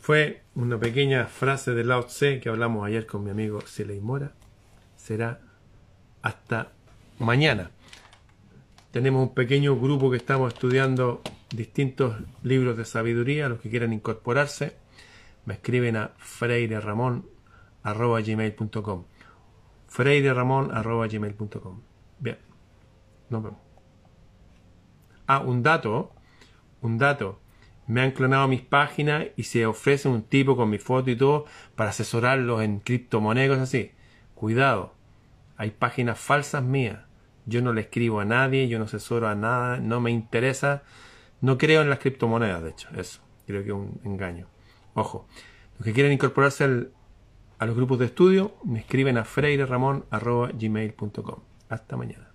fue 0.00 0.44
una 0.54 0.78
pequeña 0.78 1.26
frase 1.26 1.72
de 1.72 1.82
Lao 1.82 2.04
Tse 2.04 2.38
que 2.38 2.48
hablamos 2.48 2.86
ayer 2.86 3.06
con 3.06 3.24
mi 3.24 3.30
amigo 3.30 3.60
Siley 3.62 4.00
Mora. 4.00 4.34
Será 5.10 5.42
hasta 6.22 6.70
mañana. 7.18 7.72
Tenemos 8.92 9.26
un 9.26 9.34
pequeño 9.34 9.74
grupo 9.74 10.08
que 10.08 10.16
estamos 10.16 10.54
estudiando 10.54 11.20
distintos 11.52 12.16
libros 12.44 12.76
de 12.76 12.84
sabiduría. 12.84 13.48
Los 13.48 13.58
que 13.58 13.70
quieran 13.70 13.92
incorporarse, 13.92 14.76
me 15.46 15.54
escriben 15.54 15.96
a 15.96 16.12
freireramon.gmail.com 16.16 19.04
freireramon.gmail.com 19.88 21.80
Bien, 22.20 22.38
nos 23.30 23.42
vemos. 23.42 23.58
Ah, 25.26 25.40
un 25.40 25.64
dato, 25.64 26.12
un 26.82 26.98
dato. 26.98 27.40
Me 27.88 28.02
han 28.02 28.12
clonado 28.12 28.46
mis 28.46 28.62
páginas 28.62 29.26
y 29.36 29.42
se 29.42 29.66
ofrece 29.66 30.08
un 30.08 30.22
tipo 30.22 30.56
con 30.56 30.70
mi 30.70 30.78
foto 30.78 31.10
y 31.10 31.16
todo 31.16 31.46
para 31.74 31.90
asesorarlos 31.90 32.62
en 32.62 32.78
criptomonedas 32.78 33.58
así. 33.58 33.90
Cuidado, 34.36 34.99
hay 35.60 35.70
páginas 35.72 36.18
falsas 36.18 36.64
mías. 36.64 37.00
Yo 37.44 37.60
no 37.60 37.74
le 37.74 37.82
escribo 37.82 38.20
a 38.20 38.24
nadie, 38.24 38.66
yo 38.66 38.78
no 38.78 38.86
asesoro 38.86 39.28
a 39.28 39.34
nada, 39.34 39.76
no 39.76 40.00
me 40.00 40.10
interesa. 40.10 40.84
No 41.42 41.58
creo 41.58 41.82
en 41.82 41.90
las 41.90 41.98
criptomonedas, 41.98 42.62
de 42.62 42.70
hecho, 42.70 42.88
eso. 42.96 43.20
Creo 43.46 43.62
que 43.62 43.68
es 43.68 43.74
un 43.74 44.00
engaño. 44.04 44.46
Ojo, 44.94 45.26
los 45.76 45.84
que 45.84 45.92
quieren 45.92 46.12
incorporarse 46.12 46.88
a 47.58 47.66
los 47.66 47.76
grupos 47.76 47.98
de 47.98 48.06
estudio, 48.06 48.54
me 48.64 48.78
escriben 48.78 49.18
a 49.18 49.24
freireramon.gmail.com. 49.24 51.40
Hasta 51.68 51.94
mañana. 51.94 52.29